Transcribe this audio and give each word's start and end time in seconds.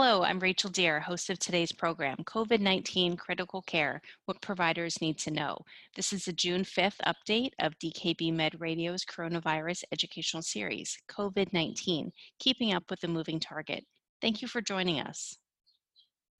Hello, 0.00 0.22
I'm 0.22 0.38
Rachel 0.38 0.70
Deer, 0.70 1.00
host 1.00 1.28
of 1.28 1.40
today's 1.40 1.72
program, 1.72 2.18
COVID 2.18 2.60
19 2.60 3.16
Critical 3.16 3.62
Care 3.62 4.00
What 4.26 4.40
Providers 4.40 5.00
Need 5.00 5.18
to 5.18 5.32
Know. 5.32 5.58
This 5.96 6.12
is 6.12 6.24
the 6.24 6.32
June 6.32 6.62
5th 6.62 6.98
update 7.04 7.50
of 7.58 7.76
DKB 7.80 8.32
Med 8.32 8.60
Radio's 8.60 9.04
coronavirus 9.04 9.82
educational 9.90 10.44
series, 10.44 10.96
COVID 11.10 11.52
19 11.52 12.12
Keeping 12.38 12.72
Up 12.74 12.84
with 12.88 13.00
the 13.00 13.08
Moving 13.08 13.40
Target. 13.40 13.84
Thank 14.22 14.40
you 14.40 14.46
for 14.46 14.60
joining 14.60 15.00
us. 15.00 15.36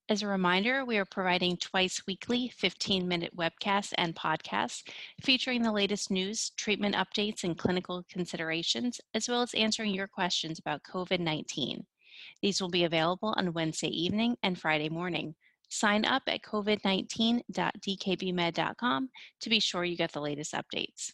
As 0.08 0.22
a 0.22 0.28
reminder, 0.28 0.84
we 0.84 0.96
are 0.96 1.04
providing 1.04 1.56
twice 1.56 2.00
weekly 2.06 2.52
15 2.58 3.08
minute 3.08 3.36
webcasts 3.36 3.92
and 3.98 4.14
podcasts 4.14 4.84
featuring 5.20 5.62
the 5.62 5.72
latest 5.72 6.12
news, 6.12 6.50
treatment 6.56 6.94
updates, 6.94 7.42
and 7.42 7.58
clinical 7.58 8.04
considerations, 8.08 9.00
as 9.14 9.28
well 9.28 9.42
as 9.42 9.52
answering 9.54 9.92
your 9.92 10.06
questions 10.06 10.60
about 10.60 10.84
COVID 10.84 11.18
19. 11.18 11.84
These 12.42 12.60
will 12.60 12.70
be 12.70 12.84
available 12.84 13.34
on 13.36 13.52
Wednesday 13.52 13.88
evening 13.88 14.36
and 14.42 14.58
Friday 14.58 14.88
morning. 14.88 15.34
Sign 15.70 16.04
up 16.04 16.22
at 16.26 16.42
covid19.dkbmed.com 16.42 19.10
to 19.40 19.50
be 19.50 19.60
sure 19.60 19.84
you 19.84 19.96
get 19.96 20.12
the 20.12 20.20
latest 20.20 20.54
updates. 20.54 21.12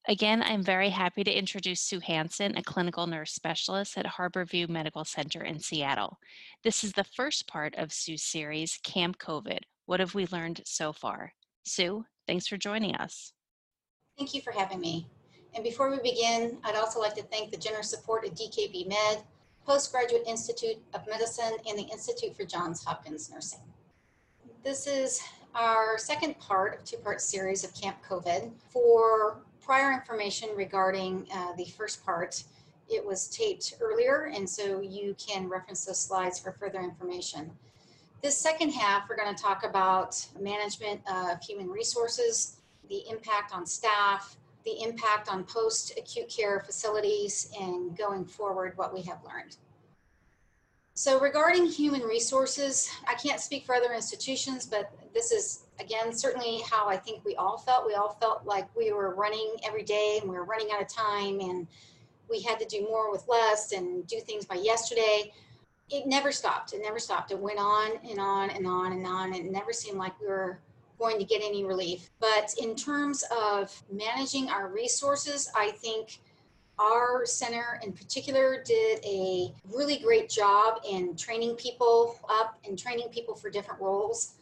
Again, 0.06 0.42
I'm 0.42 0.62
very 0.62 0.90
happy 0.90 1.24
to 1.24 1.32
introduce 1.32 1.80
Sue 1.80 2.00
Hanson, 2.00 2.56
a 2.56 2.62
clinical 2.62 3.06
nurse 3.06 3.32
specialist 3.32 3.98
at 3.98 4.06
Harborview 4.06 4.68
Medical 4.68 5.04
Center 5.04 5.42
in 5.42 5.58
Seattle. 5.58 6.18
This 6.62 6.84
is 6.84 6.92
the 6.92 7.04
first 7.04 7.46
part 7.46 7.74
of 7.76 7.92
Sue's 7.92 8.22
series, 8.22 8.78
Camp 8.82 9.18
COVID. 9.18 9.58
What 9.86 10.00
have 10.00 10.14
we 10.14 10.26
learned 10.30 10.62
so 10.64 10.92
far? 10.92 11.32
Sue, 11.64 12.04
thanks 12.26 12.46
for 12.46 12.56
joining 12.56 12.94
us. 12.94 13.32
Thank 14.16 14.34
you 14.34 14.40
for 14.40 14.52
having 14.52 14.80
me. 14.80 15.08
And 15.54 15.64
before 15.64 15.90
we 15.90 15.98
begin, 15.98 16.58
I'd 16.64 16.76
also 16.76 17.00
like 17.00 17.14
to 17.16 17.22
thank 17.24 17.50
the 17.50 17.56
generous 17.56 17.90
support 17.90 18.26
of 18.26 18.34
DKB 18.34 18.88
Med, 18.88 19.22
Postgraduate 19.66 20.26
Institute 20.26 20.76
of 20.94 21.06
Medicine, 21.06 21.56
and 21.68 21.78
the 21.78 21.88
Institute 21.90 22.36
for 22.36 22.44
Johns 22.44 22.84
Hopkins 22.84 23.30
Nursing. 23.30 23.69
This 24.62 24.86
is 24.86 25.22
our 25.54 25.96
second 25.96 26.38
part 26.38 26.78
of 26.78 26.84
two-part 26.84 27.22
series 27.22 27.64
of 27.64 27.74
Camp 27.74 27.96
COVID. 28.06 28.50
For 28.68 29.38
prior 29.62 29.90
information 29.90 30.50
regarding 30.54 31.26
uh, 31.34 31.54
the 31.56 31.64
first 31.64 32.04
part, 32.04 32.44
it 32.86 33.02
was 33.04 33.28
taped 33.28 33.76
earlier, 33.80 34.30
and 34.34 34.48
so 34.48 34.82
you 34.82 35.16
can 35.18 35.48
reference 35.48 35.86
those 35.86 35.98
slides 35.98 36.38
for 36.38 36.52
further 36.52 36.80
information. 36.80 37.50
This 38.20 38.36
second 38.36 38.72
half, 38.72 39.08
we're 39.08 39.16
going 39.16 39.34
to 39.34 39.42
talk 39.42 39.64
about 39.64 40.26
management 40.38 41.00
of 41.10 41.42
human 41.42 41.70
resources, 41.70 42.58
the 42.90 43.02
impact 43.08 43.54
on 43.54 43.64
staff, 43.64 44.36
the 44.66 44.82
impact 44.82 45.30
on 45.30 45.42
post-acute 45.44 46.28
care 46.28 46.60
facilities, 46.60 47.50
and 47.58 47.96
going 47.96 48.26
forward, 48.26 48.76
what 48.76 48.92
we 48.92 49.00
have 49.02 49.20
learned. 49.24 49.56
So 51.00 51.18
regarding 51.18 51.64
human 51.64 52.02
resources, 52.02 52.90
I 53.08 53.14
can't 53.14 53.40
speak 53.40 53.64
for 53.64 53.74
other 53.74 53.94
institutions, 53.94 54.66
but 54.66 54.92
this 55.14 55.32
is, 55.32 55.64
again, 55.78 56.12
certainly 56.12 56.60
how 56.70 56.90
I 56.90 56.98
think 56.98 57.24
we 57.24 57.34
all 57.36 57.56
felt. 57.56 57.86
We 57.86 57.94
all 57.94 58.18
felt 58.20 58.44
like 58.44 58.68
we 58.76 58.92
were 58.92 59.14
running 59.14 59.56
every 59.66 59.82
day 59.82 60.18
and 60.20 60.30
we 60.30 60.36
were 60.36 60.44
running 60.44 60.68
out 60.70 60.82
of 60.82 60.88
time 60.88 61.40
and 61.40 61.66
we 62.28 62.42
had 62.42 62.60
to 62.60 62.66
do 62.66 62.82
more 62.82 63.10
with 63.10 63.26
less 63.28 63.72
and 63.72 64.06
do 64.08 64.20
things 64.20 64.44
by 64.44 64.56
yesterday. 64.56 65.32
It 65.88 66.06
never 66.06 66.30
stopped. 66.30 66.74
It 66.74 66.82
never 66.82 66.98
stopped. 66.98 67.30
It 67.30 67.38
went 67.38 67.58
on 67.58 67.92
and 68.06 68.20
on 68.20 68.50
and 68.50 68.66
on 68.66 68.92
and 68.92 69.06
on. 69.06 69.32
It 69.32 69.50
never 69.50 69.72
seemed 69.72 69.96
like 69.96 70.20
we 70.20 70.26
were 70.26 70.60
going 70.98 71.18
to 71.18 71.24
get 71.24 71.40
any 71.42 71.64
relief. 71.64 72.10
But 72.20 72.52
in 72.60 72.76
terms 72.76 73.24
of 73.34 73.72
managing 73.90 74.50
our 74.50 74.68
resources, 74.68 75.50
I 75.56 75.70
think 75.70 76.20
our 76.80 77.26
center 77.26 77.80
in 77.84 77.92
particular 77.92 78.62
did 78.64 79.04
a 79.04 79.52
really 79.72 79.98
great 79.98 80.30
job 80.30 80.80
in 80.88 81.14
training 81.14 81.54
people 81.56 82.18
up 82.28 82.58
and 82.66 82.78
training 82.78 83.08
people 83.10 83.34
for 83.34 83.50
different 83.50 83.80
roles 83.80 84.34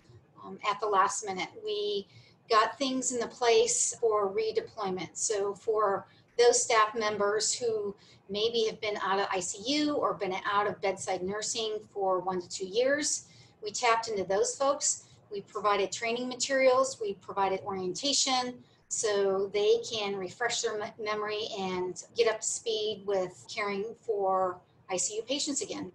um, 0.44 0.58
at 0.70 0.78
the 0.80 0.86
last 0.86 1.26
minute. 1.26 1.48
We 1.64 2.06
got 2.48 2.78
things 2.78 3.12
in 3.12 3.18
the 3.18 3.26
place 3.26 3.94
for 4.00 4.32
redeployment. 4.32 5.10
So 5.14 5.52
for 5.52 6.06
those 6.38 6.62
staff 6.62 6.94
members 6.94 7.52
who 7.52 7.94
maybe 8.30 8.66
have 8.66 8.80
been 8.80 8.96
out 8.98 9.18
of 9.18 9.26
ICU 9.30 9.96
or 9.96 10.14
been 10.14 10.34
out 10.50 10.68
of 10.68 10.80
bedside 10.80 11.22
nursing 11.22 11.78
for 11.90 12.20
one 12.20 12.40
to 12.40 12.48
two 12.48 12.66
years, 12.66 13.24
we 13.62 13.72
tapped 13.72 14.08
into 14.08 14.22
those 14.22 14.54
folks 14.54 15.08
we 15.30 15.42
provided 15.42 15.92
training 15.92 16.28
materials, 16.28 16.98
we 17.00 17.14
provided 17.14 17.60
orientation 17.60 18.62
so 18.88 19.50
they 19.52 19.78
can 19.90 20.16
refresh 20.16 20.62
their 20.62 20.78
memory 20.98 21.48
and 21.58 22.02
get 22.16 22.28
up 22.28 22.40
to 22.40 22.46
speed 22.46 23.02
with 23.06 23.44
caring 23.54 23.94
for 24.00 24.58
ICU 24.90 25.26
patients 25.26 25.60
again. 25.60 25.92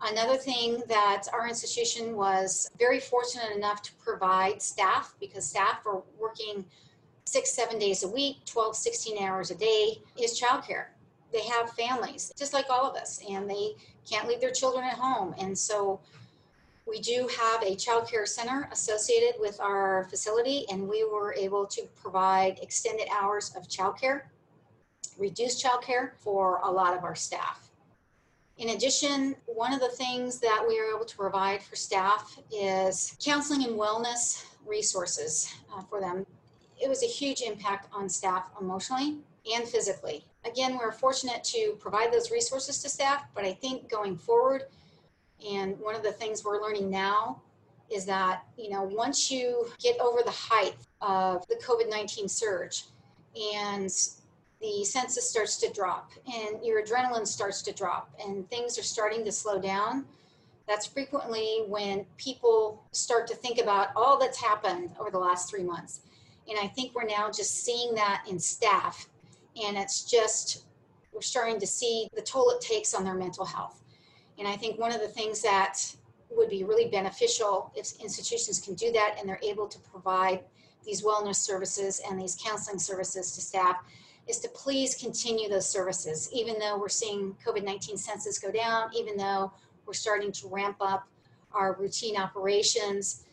Another 0.00 0.36
thing 0.36 0.80
that 0.88 1.24
our 1.32 1.48
institution 1.48 2.14
was 2.16 2.70
very 2.78 3.00
fortunate 3.00 3.56
enough 3.56 3.82
to 3.82 3.92
provide 3.96 4.62
staff 4.62 5.14
because 5.18 5.44
staff 5.44 5.84
are 5.86 6.02
working 6.20 6.64
six, 7.24 7.52
seven 7.52 7.78
days 7.78 8.04
a 8.04 8.08
week, 8.08 8.36
12, 8.46 8.76
16 8.76 9.22
hours 9.22 9.50
a 9.50 9.56
day 9.56 10.00
is 10.20 10.40
childcare. 10.40 10.86
They 11.32 11.42
have 11.42 11.70
families, 11.70 12.32
just 12.38 12.54
like 12.54 12.66
all 12.70 12.88
of 12.88 12.96
us, 12.96 13.20
and 13.28 13.50
they 13.50 13.72
can't 14.08 14.28
leave 14.28 14.40
their 14.40 14.52
children 14.52 14.84
at 14.84 14.94
home. 14.94 15.34
And 15.38 15.58
so 15.58 16.00
we 16.88 17.00
do 17.00 17.28
have 17.38 17.62
a 17.62 17.76
child 17.76 18.08
care 18.08 18.24
center 18.24 18.68
associated 18.72 19.38
with 19.38 19.60
our 19.60 20.04
facility, 20.08 20.64
and 20.70 20.88
we 20.88 21.04
were 21.04 21.34
able 21.34 21.66
to 21.66 21.82
provide 21.94 22.58
extended 22.62 23.06
hours 23.12 23.54
of 23.56 23.68
childcare, 23.68 24.22
reduced 25.18 25.60
child 25.60 25.82
care 25.82 26.14
for 26.18 26.60
a 26.64 26.70
lot 26.70 26.96
of 26.96 27.04
our 27.04 27.14
staff. 27.14 27.68
In 28.56 28.70
addition, 28.70 29.36
one 29.46 29.72
of 29.72 29.80
the 29.80 29.88
things 29.88 30.40
that 30.40 30.64
we 30.66 30.80
are 30.80 30.96
able 30.96 31.04
to 31.04 31.16
provide 31.16 31.62
for 31.62 31.76
staff 31.76 32.38
is 32.50 33.16
counseling 33.22 33.64
and 33.64 33.78
wellness 33.78 34.44
resources 34.66 35.54
uh, 35.72 35.82
for 35.82 36.00
them. 36.00 36.26
It 36.80 36.88
was 36.88 37.02
a 37.02 37.06
huge 37.06 37.42
impact 37.42 37.88
on 37.92 38.08
staff 38.08 38.50
emotionally 38.60 39.18
and 39.54 39.68
physically. 39.68 40.24
Again, 40.44 40.78
we're 40.78 40.92
fortunate 40.92 41.44
to 41.44 41.76
provide 41.78 42.12
those 42.12 42.30
resources 42.30 42.82
to 42.82 42.88
staff, 42.88 43.24
but 43.34 43.44
I 43.44 43.52
think 43.52 43.90
going 43.90 44.16
forward, 44.16 44.64
and 45.46 45.78
one 45.78 45.94
of 45.94 46.02
the 46.02 46.12
things 46.12 46.44
we're 46.44 46.60
learning 46.60 46.90
now 46.90 47.42
is 47.90 48.04
that, 48.06 48.44
you 48.56 48.70
know, 48.70 48.82
once 48.82 49.30
you 49.30 49.68
get 49.80 49.98
over 50.00 50.20
the 50.24 50.30
height 50.30 50.74
of 51.00 51.46
the 51.48 51.56
COVID 51.56 51.88
19 51.88 52.28
surge 52.28 52.84
and 53.54 53.90
the 54.60 54.84
census 54.84 55.30
starts 55.30 55.56
to 55.58 55.72
drop 55.72 56.10
and 56.26 56.64
your 56.64 56.82
adrenaline 56.82 57.26
starts 57.26 57.62
to 57.62 57.72
drop 57.72 58.10
and 58.24 58.48
things 58.50 58.78
are 58.78 58.82
starting 58.82 59.24
to 59.24 59.32
slow 59.32 59.58
down, 59.58 60.04
that's 60.66 60.86
frequently 60.86 61.62
when 61.66 62.04
people 62.18 62.82
start 62.92 63.26
to 63.28 63.34
think 63.34 63.58
about 63.58 63.88
all 63.96 64.18
that's 64.18 64.40
happened 64.40 64.90
over 65.00 65.10
the 65.10 65.18
last 65.18 65.48
three 65.48 65.62
months. 65.62 66.00
And 66.48 66.58
I 66.60 66.66
think 66.66 66.94
we're 66.94 67.04
now 67.04 67.30
just 67.30 67.64
seeing 67.64 67.94
that 67.94 68.24
in 68.28 68.38
staff. 68.38 69.08
And 69.62 69.76
it's 69.76 70.04
just, 70.04 70.64
we're 71.12 71.22
starting 71.22 71.58
to 71.60 71.66
see 71.66 72.08
the 72.14 72.22
toll 72.22 72.50
it 72.50 72.60
takes 72.60 72.94
on 72.94 73.04
their 73.04 73.14
mental 73.14 73.44
health. 73.44 73.82
And 74.38 74.46
I 74.46 74.56
think 74.56 74.78
one 74.78 74.92
of 74.92 75.00
the 75.00 75.08
things 75.08 75.42
that 75.42 75.94
would 76.30 76.50
be 76.50 76.64
really 76.64 76.88
beneficial 76.88 77.72
if 77.74 77.92
institutions 78.00 78.60
can 78.60 78.74
do 78.74 78.92
that 78.92 79.16
and 79.18 79.28
they're 79.28 79.40
able 79.42 79.66
to 79.66 79.78
provide 79.80 80.40
these 80.84 81.02
wellness 81.02 81.36
services 81.36 82.00
and 82.08 82.20
these 82.20 82.36
counseling 82.42 82.78
services 82.78 83.32
to 83.32 83.40
staff 83.40 83.76
is 84.28 84.38
to 84.40 84.48
please 84.50 84.94
continue 84.94 85.48
those 85.48 85.68
services, 85.68 86.28
even 86.32 86.58
though 86.58 86.78
we're 86.78 86.88
seeing 86.88 87.34
COVID-19 87.44 87.98
census 87.98 88.38
go 88.38 88.50
down, 88.52 88.90
even 88.94 89.16
though 89.16 89.52
we're 89.86 89.94
starting 89.94 90.30
to 90.32 90.48
ramp 90.48 90.76
up 90.80 91.08
our 91.52 91.74
routine 91.74 92.16
operations. 92.16 93.24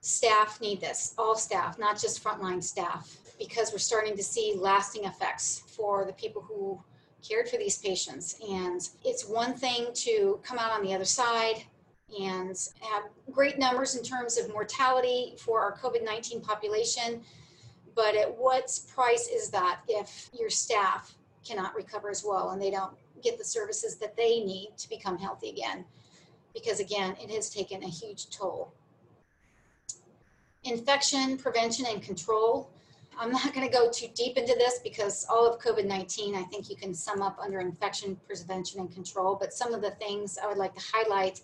staff 0.00 0.60
need 0.60 0.80
this, 0.80 1.14
all 1.18 1.34
staff, 1.34 1.78
not 1.78 2.00
just 2.00 2.22
frontline 2.22 2.62
staff, 2.62 3.16
because 3.38 3.72
we're 3.72 3.78
starting 3.78 4.16
to 4.16 4.22
see 4.22 4.54
lasting 4.56 5.04
effects 5.04 5.62
for 5.66 6.04
the 6.04 6.12
people 6.12 6.40
who 6.42 6.80
cared 7.26 7.48
for 7.48 7.56
these 7.56 7.78
patients. 7.78 8.36
And 8.48 8.80
it's 9.04 9.26
one 9.26 9.54
thing 9.54 9.88
to 9.94 10.40
come 10.42 10.58
out 10.58 10.72
on 10.72 10.84
the 10.84 10.94
other 10.94 11.04
side 11.04 11.64
and 12.20 12.56
have 12.80 13.04
great 13.32 13.58
numbers 13.58 13.96
in 13.96 14.02
terms 14.02 14.38
of 14.38 14.48
mortality 14.50 15.34
for 15.38 15.60
our 15.60 15.76
COVID 15.76 16.04
19 16.04 16.40
population. 16.40 17.20
But 17.94 18.14
at 18.14 18.36
what 18.36 18.78
price 18.94 19.28
is 19.28 19.50
that 19.50 19.80
if 19.88 20.28
your 20.38 20.50
staff 20.50 21.14
cannot 21.44 21.74
recover 21.74 22.10
as 22.10 22.24
well 22.26 22.50
and 22.50 22.60
they 22.60 22.70
don't 22.70 22.92
get 23.22 23.38
the 23.38 23.44
services 23.44 23.96
that 23.96 24.16
they 24.16 24.40
need 24.40 24.70
to 24.78 24.88
become 24.88 25.18
healthy 25.18 25.48
again? 25.48 25.84
Because 26.54 26.80
again, 26.80 27.16
it 27.20 27.30
has 27.30 27.50
taken 27.50 27.82
a 27.82 27.88
huge 27.88 28.30
toll. 28.30 28.72
Infection 30.64 31.36
prevention 31.36 31.86
and 31.88 32.02
control 32.02 32.70
I'm 33.18 33.32
not 33.32 33.54
going 33.54 33.66
to 33.66 33.72
go 33.72 33.90
too 33.90 34.08
deep 34.14 34.36
into 34.36 34.54
this 34.54 34.80
because 34.84 35.26
all 35.30 35.46
of 35.46 35.60
COVID 35.60 35.86
19, 35.86 36.34
I 36.34 36.42
think 36.44 36.68
you 36.68 36.76
can 36.76 36.92
sum 36.94 37.22
up 37.22 37.38
under 37.42 37.60
infection 37.60 38.18
prevention 38.26 38.80
and 38.80 38.92
control. 38.92 39.36
But 39.40 39.54
some 39.54 39.72
of 39.72 39.80
the 39.80 39.92
things 39.92 40.38
I 40.42 40.46
would 40.46 40.58
like 40.58 40.74
to 40.74 40.82
highlight 40.92 41.40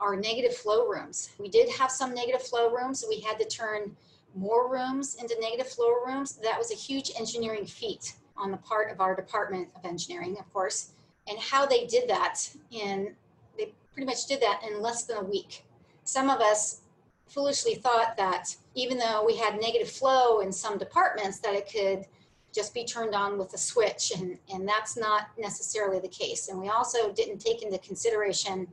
are 0.00 0.16
negative 0.16 0.56
flow 0.56 0.86
rooms. 0.86 1.30
We 1.38 1.48
did 1.48 1.68
have 1.70 1.90
some 1.90 2.14
negative 2.14 2.42
flow 2.42 2.70
rooms. 2.70 3.04
We 3.08 3.20
had 3.20 3.38
to 3.38 3.46
turn 3.46 3.96
more 4.34 4.70
rooms 4.70 5.16
into 5.16 5.36
negative 5.40 5.68
flow 5.68 5.94
rooms. 6.06 6.38
That 6.42 6.58
was 6.58 6.70
a 6.70 6.76
huge 6.76 7.10
engineering 7.18 7.64
feat 7.64 8.14
on 8.36 8.50
the 8.50 8.58
part 8.58 8.92
of 8.92 9.00
our 9.00 9.16
Department 9.16 9.68
of 9.76 9.84
Engineering, 9.84 10.36
of 10.38 10.52
course. 10.52 10.92
And 11.26 11.38
how 11.38 11.66
they 11.66 11.86
did 11.86 12.08
that 12.08 12.48
in, 12.70 13.14
they 13.56 13.72
pretty 13.92 14.06
much 14.06 14.26
did 14.26 14.40
that 14.42 14.62
in 14.68 14.80
less 14.80 15.04
than 15.04 15.16
a 15.16 15.24
week. 15.24 15.64
Some 16.04 16.30
of 16.30 16.40
us 16.40 16.82
foolishly 17.28 17.74
thought 17.74 18.16
that 18.16 18.54
even 18.74 18.98
though 18.98 19.24
we 19.24 19.36
had 19.36 19.60
negative 19.60 19.90
flow 19.90 20.40
in 20.40 20.52
some 20.52 20.78
departments, 20.78 21.38
that 21.40 21.54
it 21.54 21.70
could 21.70 22.06
just 22.54 22.72
be 22.72 22.84
turned 22.84 23.14
on 23.14 23.38
with 23.38 23.52
a 23.54 23.58
switch, 23.58 24.12
and, 24.16 24.38
and 24.52 24.66
that's 24.66 24.96
not 24.96 25.28
necessarily 25.38 26.00
the 26.00 26.08
case. 26.08 26.48
And 26.48 26.58
we 26.58 26.68
also 26.68 27.12
didn't 27.12 27.38
take 27.38 27.62
into 27.62 27.78
consideration 27.78 28.66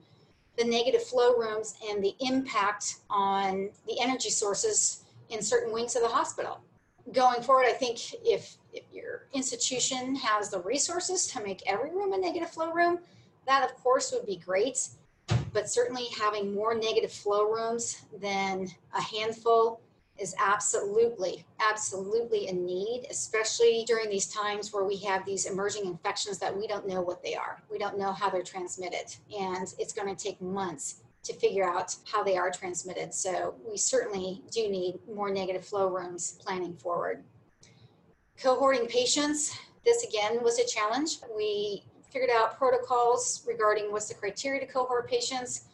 the 0.57 0.63
negative 0.63 1.03
flow 1.03 1.35
rooms 1.35 1.75
and 1.89 2.03
the 2.03 2.15
impact 2.21 2.97
on 3.09 3.69
the 3.87 3.99
energy 3.99 4.29
sources 4.29 5.03
in 5.29 5.41
certain 5.41 5.73
wings 5.73 5.95
of 5.95 6.01
the 6.01 6.07
hospital. 6.07 6.61
Going 7.11 7.41
forward, 7.41 7.65
I 7.67 7.73
think 7.73 7.99
if, 8.23 8.55
if 8.73 8.83
your 8.91 9.27
institution 9.33 10.15
has 10.15 10.49
the 10.49 10.61
resources 10.61 11.27
to 11.27 11.43
make 11.43 11.61
every 11.67 11.91
room 11.91 12.13
a 12.13 12.17
negative 12.17 12.49
flow 12.49 12.71
room, 12.71 12.99
that 13.45 13.63
of 13.63 13.75
course 13.75 14.11
would 14.11 14.25
be 14.25 14.37
great 14.37 14.87
but 15.55 15.69
certainly 15.69 16.07
having 16.21 16.53
more 16.53 16.75
negative 16.75 17.11
flow 17.11 17.49
rooms 17.49 18.03
than 18.21 18.67
a 18.93 19.01
handful 19.01 19.79
is 20.19 20.35
absolutely, 20.37 21.45
absolutely 21.61 22.49
a 22.49 22.53
need, 22.53 23.07
especially 23.09 23.85
during 23.87 24.09
these 24.09 24.27
times 24.27 24.73
where 24.73 24.83
we 24.83 24.97
have 24.97 25.25
these 25.25 25.45
emerging 25.45 25.85
infections 25.85 26.37
that 26.39 26.55
we 26.55 26.67
don't 26.67 26.85
know 26.85 27.01
what 27.01 27.23
they 27.23 27.35
are. 27.35 27.63
We 27.71 27.77
don't 27.77 27.97
know 27.97 28.11
how 28.11 28.29
they're 28.29 28.43
transmitted, 28.43 29.15
and 29.37 29.73
it's 29.79 29.93
going 29.93 30.13
to 30.13 30.23
take 30.23 30.41
months 30.41 31.01
to 31.23 31.33
figure 31.33 31.67
out 31.67 31.95
how 32.03 32.21
they 32.21 32.35
are 32.37 32.51
transmitted. 32.51 33.13
So 33.13 33.55
we 33.67 33.77
certainly 33.77 34.41
do 34.51 34.69
need 34.69 34.99
more 35.13 35.31
negative 35.31 35.65
flow 35.65 35.87
rooms 35.87 36.37
planning 36.43 36.75
forward. 36.75 37.23
Cohorting 38.37 38.89
patients, 38.89 39.57
this 39.85 40.03
again 40.03 40.43
was 40.43 40.59
a 40.59 40.67
challenge. 40.67 41.19
We 41.35 41.83
figured 42.15 42.31
out 42.33 42.57
protocols 42.57 43.43
regarding 43.45 43.91
what's 43.91 44.07
the 44.07 44.13
criteria 44.13 44.65
to 44.65 44.65
cohort 44.65 45.05
patients, 45.05 45.65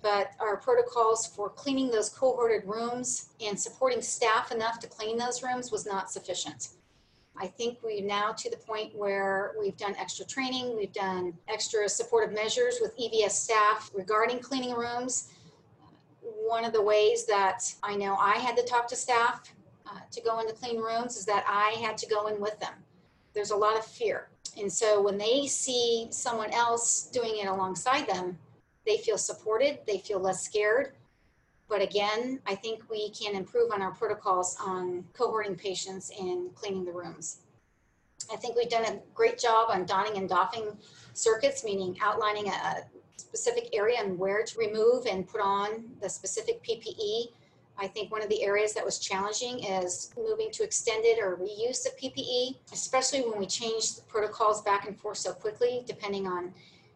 but 0.00 0.30
our 0.40 0.56
protocols 0.56 1.26
for 1.26 1.50
cleaning 1.50 1.90
those 1.90 2.08
cohorted 2.08 2.66
rooms 2.66 3.28
and 3.46 3.60
supporting 3.60 4.00
staff 4.00 4.50
enough 4.50 4.78
to 4.78 4.86
clean 4.86 5.18
those 5.18 5.42
rooms 5.42 5.70
was 5.70 5.84
not 5.84 6.10
sufficient. 6.10 6.68
I 7.36 7.46
think 7.46 7.76
we're 7.82 8.02
now 8.02 8.32
to 8.32 8.48
the 8.48 8.56
point 8.56 8.96
where 8.96 9.52
we've 9.60 9.76
done 9.76 9.94
extra 9.98 10.24
training, 10.24 10.74
we've 10.74 10.94
done 10.94 11.34
extra 11.46 11.86
supportive 11.90 12.34
measures 12.34 12.78
with 12.80 12.96
EVS 12.96 13.32
staff 13.32 13.90
regarding 13.94 14.38
cleaning 14.38 14.74
rooms. 14.74 15.28
One 16.22 16.64
of 16.64 16.72
the 16.72 16.80
ways 16.80 17.26
that 17.26 17.70
I 17.82 17.96
know 17.96 18.16
I 18.16 18.36
had 18.36 18.56
to 18.56 18.62
talk 18.62 18.88
to 18.88 18.96
staff 18.96 19.52
uh, 19.86 19.98
to 20.10 20.22
go 20.22 20.40
into 20.40 20.54
clean 20.54 20.78
rooms 20.78 21.18
is 21.18 21.26
that 21.26 21.44
I 21.46 21.78
had 21.82 21.98
to 21.98 22.06
go 22.06 22.28
in 22.28 22.40
with 22.40 22.58
them. 22.60 22.72
There's 23.34 23.50
a 23.50 23.56
lot 23.56 23.76
of 23.76 23.84
fear. 23.84 24.30
And 24.58 24.72
so 24.72 25.00
when 25.02 25.18
they 25.18 25.46
see 25.46 26.08
someone 26.10 26.50
else 26.52 27.04
doing 27.12 27.38
it 27.38 27.46
alongside 27.46 28.06
them, 28.06 28.38
they 28.86 28.98
feel 28.98 29.18
supported, 29.18 29.80
they 29.86 29.98
feel 29.98 30.20
less 30.20 30.44
scared. 30.44 30.92
But 31.68 31.82
again, 31.82 32.40
I 32.46 32.54
think 32.54 32.88
we 32.88 33.10
can 33.10 33.34
improve 33.34 33.72
on 33.72 33.82
our 33.82 33.92
protocols 33.92 34.56
on 34.60 35.04
cohorting 35.18 35.58
patients 35.58 36.12
and 36.18 36.54
cleaning 36.54 36.84
the 36.84 36.92
rooms. 36.92 37.38
I 38.32 38.36
think 38.36 38.56
we've 38.56 38.68
done 38.68 38.84
a 38.84 39.00
great 39.14 39.38
job 39.38 39.68
on 39.70 39.84
donning 39.84 40.16
and 40.16 40.28
doffing 40.28 40.76
circuits, 41.12 41.64
meaning 41.64 41.96
outlining 42.00 42.48
a 42.48 42.84
specific 43.16 43.70
area 43.72 43.98
and 44.00 44.18
where 44.18 44.44
to 44.44 44.58
remove 44.58 45.06
and 45.06 45.26
put 45.26 45.40
on 45.40 45.84
the 46.00 46.08
specific 46.08 46.62
PPE 46.62 47.32
I 47.78 47.86
think 47.86 48.10
one 48.10 48.22
of 48.22 48.28
the 48.28 48.42
areas 48.42 48.72
that 48.74 48.84
was 48.84 48.98
challenging 48.98 49.62
is 49.64 50.10
moving 50.16 50.50
to 50.52 50.62
extended 50.62 51.18
or 51.20 51.36
reuse 51.36 51.86
of 51.86 51.96
PPE, 51.98 52.56
especially 52.72 53.20
when 53.20 53.38
we 53.38 53.46
change 53.46 53.96
the 53.96 54.02
protocols 54.02 54.62
back 54.62 54.86
and 54.86 54.98
forth 54.98 55.18
so 55.18 55.32
quickly, 55.32 55.82
depending 55.86 56.26
on 56.26 56.54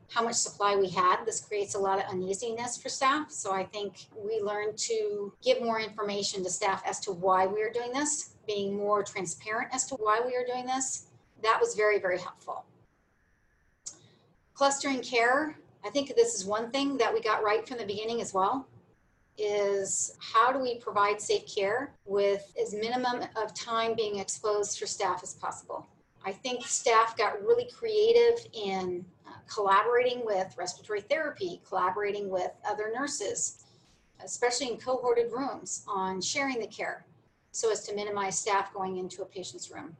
how 0.08 0.24
much 0.24 0.36
supply 0.36 0.76
we 0.76 0.88
had. 0.88 1.24
This 1.24 1.40
creates 1.40 1.74
a 1.74 1.78
lot 1.78 1.98
of 1.98 2.10
uneasiness 2.10 2.78
for 2.78 2.88
staff. 2.88 3.30
So 3.30 3.52
I 3.52 3.64
think 3.64 4.06
we 4.16 4.40
learned 4.40 4.76
to 4.78 5.32
give 5.42 5.62
more 5.62 5.80
information 5.80 6.42
to 6.44 6.50
staff 6.50 6.82
as 6.86 6.98
to 7.00 7.12
why 7.12 7.46
we 7.46 7.62
are 7.62 7.70
doing 7.70 7.92
this, 7.92 8.30
being 8.46 8.76
more 8.76 9.02
transparent 9.02 9.68
as 9.72 9.84
to 9.86 9.94
why 9.96 10.20
we 10.24 10.34
are 10.34 10.44
doing 10.44 10.66
this. 10.66 11.06
That 11.42 11.58
was 11.60 11.74
very, 11.74 11.98
very 11.98 12.18
helpful. 12.18 12.64
Clustering 14.54 15.00
care, 15.00 15.56
I 15.84 15.90
think 15.90 16.14
this 16.16 16.34
is 16.34 16.44
one 16.44 16.70
thing 16.70 16.96
that 16.98 17.12
we 17.12 17.20
got 17.20 17.42
right 17.42 17.66
from 17.66 17.78
the 17.78 17.86
beginning 17.86 18.20
as 18.20 18.34
well 18.34 18.66
is 19.38 20.16
how 20.20 20.52
do 20.52 20.58
we 20.58 20.78
provide 20.78 21.20
safe 21.20 21.42
care 21.46 21.94
with 22.04 22.52
as 22.60 22.74
minimum 22.74 23.22
of 23.36 23.54
time 23.54 23.94
being 23.94 24.18
exposed 24.18 24.78
for 24.78 24.86
staff 24.86 25.20
as 25.22 25.34
possible. 25.34 25.86
I 26.24 26.32
think 26.32 26.66
staff 26.66 27.16
got 27.16 27.40
really 27.40 27.68
creative 27.70 28.46
in 28.52 29.04
uh, 29.26 29.32
collaborating 29.52 30.24
with 30.24 30.54
respiratory 30.58 31.00
therapy, 31.00 31.62
collaborating 31.66 32.28
with 32.28 32.50
other 32.68 32.92
nurses, 32.94 33.64
especially 34.22 34.68
in 34.68 34.76
cohorted 34.76 35.32
rooms 35.32 35.84
on 35.88 36.20
sharing 36.20 36.60
the 36.60 36.66
care 36.66 37.06
so 37.52 37.72
as 37.72 37.86
to 37.86 37.94
minimize 37.94 38.38
staff 38.38 38.72
going 38.72 38.98
into 38.98 39.22
a 39.22 39.24
patient's 39.24 39.70
room. 39.70 39.96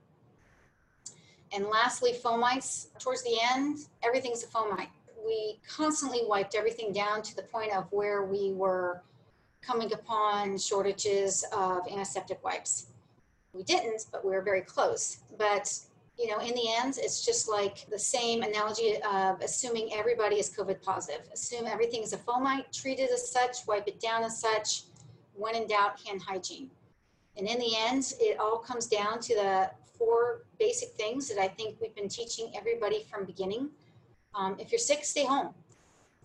And 1.53 1.67
lastly, 1.67 2.13
fomites. 2.13 2.89
Towards 3.01 3.25
the 3.25 3.37
end, 3.55 3.79
everything's 4.03 4.45
a 4.45 4.47
fomite. 4.47 4.89
We 5.25 5.59
constantly 5.69 6.21
wiped 6.25 6.55
everything 6.55 6.93
down 6.93 7.23
to 7.23 7.35
the 7.35 7.43
point 7.43 7.73
of 7.75 7.91
where 7.91 8.25
we 8.25 8.53
were 8.53 9.03
coming 9.63 9.93
upon 9.93 10.59
shortages 10.59 11.45
of 11.53 11.81
antiseptic 11.91 12.43
wipes. 12.43 12.87
We 13.53 13.63
didn't, 13.63 14.07
but 14.13 14.25
we 14.25 14.31
were 14.31 14.43
very 14.43 14.63
close. 14.63 15.19
But 15.39 15.73
you 16.19 16.27
know, 16.27 16.39
in 16.39 16.55
the 16.55 16.69
end, 16.79 16.99
it's 16.99 17.25
just 17.25 17.49
like 17.49 17.87
the 17.89 17.99
same 17.99 18.43
analogy 18.43 18.97
of 19.11 19.41
assuming 19.41 19.91
everybody 19.95 20.37
is 20.37 20.51
COVID 20.51 20.83
positive. 20.83 21.23
Assume 21.33 21.67
everything 21.67 22.03
is 22.03 22.13
a 22.13 22.19
fomite, 22.19 22.71
treat 22.73 22.99
it 22.99 23.11
as 23.11 23.33
such, 23.33 23.67
wipe 23.67 23.89
it 23.89 24.01
down 24.01 24.23
as 24.23 24.39
such. 24.39 24.83
When 25.35 25.55
in 25.55 25.67
doubt, 25.67 25.99
hand 26.07 26.21
hygiene. 26.21 26.71
And 27.39 27.49
in 27.49 27.59
the 27.59 27.73
end, 27.75 28.13
it 28.21 28.39
all 28.39 28.59
comes 28.59 28.87
down 28.87 29.21
to 29.21 29.35
the 29.35 29.71
four 29.97 30.43
basic 30.59 30.91
things 30.91 31.27
that 31.29 31.39
I 31.39 31.49
think 31.49 31.77
we've 31.81 31.95
been 31.95 32.09
teaching 32.09 32.53
everybody 32.55 33.07
from 33.11 33.25
beginning. 33.25 33.71
Um, 34.35 34.57
if 34.59 34.71
you're 34.71 34.79
sick, 34.79 35.05
stay 35.05 35.25
home. 35.25 35.55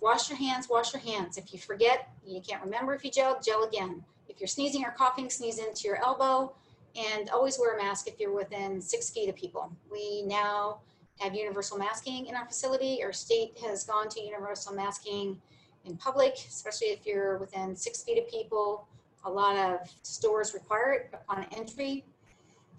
Wash 0.01 0.29
your 0.29 0.37
hands, 0.37 0.67
wash 0.69 0.93
your 0.93 1.01
hands. 1.01 1.37
If 1.37 1.53
you 1.53 1.59
forget, 1.59 2.09
you 2.25 2.41
can't 2.41 2.63
remember 2.63 2.93
if 2.93 3.03
you 3.03 3.11
gel, 3.11 3.39
gel 3.41 3.63
again. 3.63 4.03
If 4.27 4.39
you're 4.39 4.47
sneezing 4.47 4.83
or 4.83 4.91
coughing, 4.91 5.29
sneeze 5.29 5.57
into 5.59 5.87
your 5.87 5.97
elbow 6.05 6.53
and 6.95 7.29
always 7.29 7.57
wear 7.57 7.75
a 7.75 7.81
mask 7.81 8.07
if 8.07 8.19
you're 8.19 8.35
within 8.35 8.81
six 8.81 9.09
feet 9.09 9.29
of 9.29 9.35
people. 9.35 9.71
We 9.91 10.23
now 10.23 10.79
have 11.19 11.33
universal 11.33 11.77
masking 11.77 12.25
in 12.25 12.35
our 12.35 12.45
facility. 12.45 13.01
Our 13.03 13.13
state 13.13 13.57
has 13.63 13.83
gone 13.83 14.09
to 14.09 14.21
universal 14.21 14.73
masking 14.73 15.41
in 15.85 15.97
public, 15.97 16.35
especially 16.47 16.87
if 16.87 17.05
you're 17.05 17.37
within 17.37 17.75
six 17.75 18.03
feet 18.03 18.17
of 18.17 18.29
people. 18.29 18.87
A 19.23 19.29
lot 19.29 19.55
of 19.55 19.79
stores 20.03 20.53
require 20.53 20.93
it 20.93 21.09
upon 21.13 21.45
entry. 21.55 22.05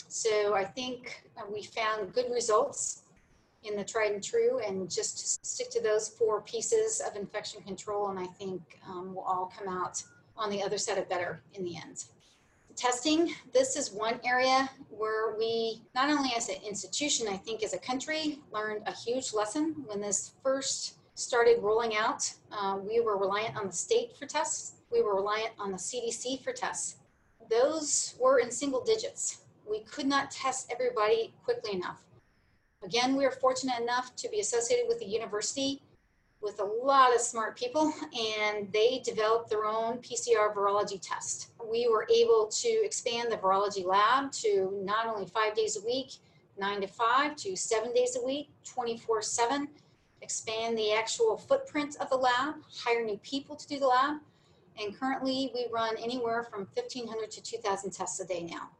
So 0.08 0.54
I 0.54 0.64
think 0.64 1.24
we 1.52 1.62
found 1.62 2.12
good 2.12 2.30
results 2.32 3.02
in 3.66 3.76
the 3.76 3.84
tried 3.84 4.12
and 4.12 4.22
true 4.22 4.60
and 4.66 4.90
just 4.90 5.44
stick 5.44 5.70
to 5.70 5.82
those 5.82 6.08
four 6.08 6.42
pieces 6.42 7.00
of 7.00 7.16
infection 7.16 7.62
control. 7.62 8.08
And 8.08 8.18
I 8.18 8.26
think 8.26 8.78
um, 8.88 9.14
we'll 9.14 9.24
all 9.24 9.52
come 9.56 9.68
out 9.68 10.02
on 10.36 10.50
the 10.50 10.62
other 10.62 10.78
side 10.78 10.98
of 10.98 11.08
better 11.08 11.42
in 11.54 11.64
the 11.64 11.76
end. 11.76 12.04
Testing, 12.76 13.34
this 13.54 13.74
is 13.74 13.90
one 13.90 14.20
area 14.22 14.68
where 14.90 15.34
we, 15.38 15.82
not 15.94 16.10
only 16.10 16.30
as 16.36 16.50
an 16.50 16.56
institution, 16.66 17.26
I 17.26 17.38
think 17.38 17.62
as 17.62 17.72
a 17.72 17.78
country, 17.78 18.40
learned 18.52 18.82
a 18.86 18.92
huge 18.92 19.32
lesson 19.32 19.74
when 19.86 20.00
this 20.00 20.34
first 20.42 20.96
started 21.14 21.62
rolling 21.62 21.96
out, 21.96 22.30
uh, 22.52 22.78
we 22.86 23.00
were 23.00 23.16
reliant 23.16 23.56
on 23.56 23.66
the 23.66 23.72
state 23.72 24.14
for 24.16 24.26
tests. 24.26 24.74
We 24.92 25.02
were 25.02 25.16
reliant 25.16 25.52
on 25.58 25.72
the 25.72 25.78
CDC 25.78 26.44
for 26.44 26.52
tests. 26.52 26.96
Those 27.50 28.14
were 28.20 28.38
in 28.40 28.50
single 28.50 28.84
digits. 28.84 29.38
We 29.68 29.80
could 29.80 30.06
not 30.06 30.30
test 30.30 30.70
everybody 30.70 31.32
quickly 31.44 31.72
enough. 31.72 32.05
Again, 32.86 33.16
we 33.16 33.24
are 33.24 33.32
fortunate 33.32 33.80
enough 33.80 34.14
to 34.14 34.28
be 34.28 34.38
associated 34.38 34.86
with 34.86 35.00
the 35.00 35.06
university 35.06 35.82
with 36.40 36.60
a 36.60 36.64
lot 36.64 37.12
of 37.12 37.20
smart 37.20 37.58
people, 37.58 37.92
and 38.16 38.72
they 38.72 39.00
developed 39.04 39.50
their 39.50 39.64
own 39.64 39.98
PCR 39.98 40.54
virology 40.54 41.00
test. 41.02 41.50
We 41.68 41.88
were 41.88 42.06
able 42.14 42.46
to 42.46 42.68
expand 42.68 43.32
the 43.32 43.38
virology 43.38 43.84
lab 43.84 44.30
to 44.32 44.70
not 44.84 45.08
only 45.08 45.26
five 45.26 45.56
days 45.56 45.76
a 45.76 45.84
week, 45.84 46.12
nine 46.56 46.80
to 46.80 46.86
five, 46.86 47.34
to 47.36 47.56
seven 47.56 47.92
days 47.92 48.16
a 48.16 48.24
week, 48.24 48.50
24 48.62 49.20
7, 49.20 49.68
expand 50.22 50.78
the 50.78 50.92
actual 50.92 51.36
footprint 51.36 51.96
of 52.00 52.08
the 52.08 52.16
lab, 52.16 52.54
hire 52.72 53.04
new 53.04 53.18
people 53.18 53.56
to 53.56 53.66
do 53.66 53.80
the 53.80 53.86
lab. 53.88 54.18
And 54.80 54.96
currently, 54.96 55.50
we 55.52 55.66
run 55.72 55.96
anywhere 55.96 56.44
from 56.44 56.68
1,500 56.74 57.32
to 57.32 57.42
2,000 57.42 57.90
tests 57.90 58.20
a 58.20 58.24
day 58.24 58.44
now. 58.44 58.70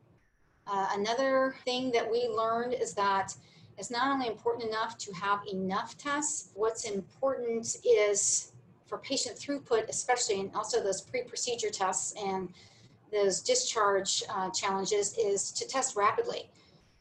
Uh, 0.68 0.90
another 0.92 1.56
thing 1.64 1.90
that 1.90 2.08
we 2.08 2.28
learned 2.28 2.72
is 2.72 2.94
that 2.94 3.34
it's 3.78 3.90
not 3.90 4.08
only 4.08 4.26
important 4.26 4.68
enough 4.68 4.96
to 4.98 5.12
have 5.12 5.40
enough 5.52 5.98
tests, 5.98 6.50
what's 6.54 6.84
important 6.84 7.76
is 7.84 8.52
for 8.86 8.98
patient 8.98 9.36
throughput, 9.36 9.88
especially, 9.88 10.40
and 10.40 10.54
also 10.54 10.82
those 10.82 11.02
pre 11.02 11.22
procedure 11.22 11.70
tests 11.70 12.14
and 12.22 12.48
those 13.12 13.40
discharge 13.40 14.22
uh, 14.30 14.50
challenges, 14.50 15.16
is 15.18 15.50
to 15.52 15.66
test 15.66 15.96
rapidly. 15.96 16.48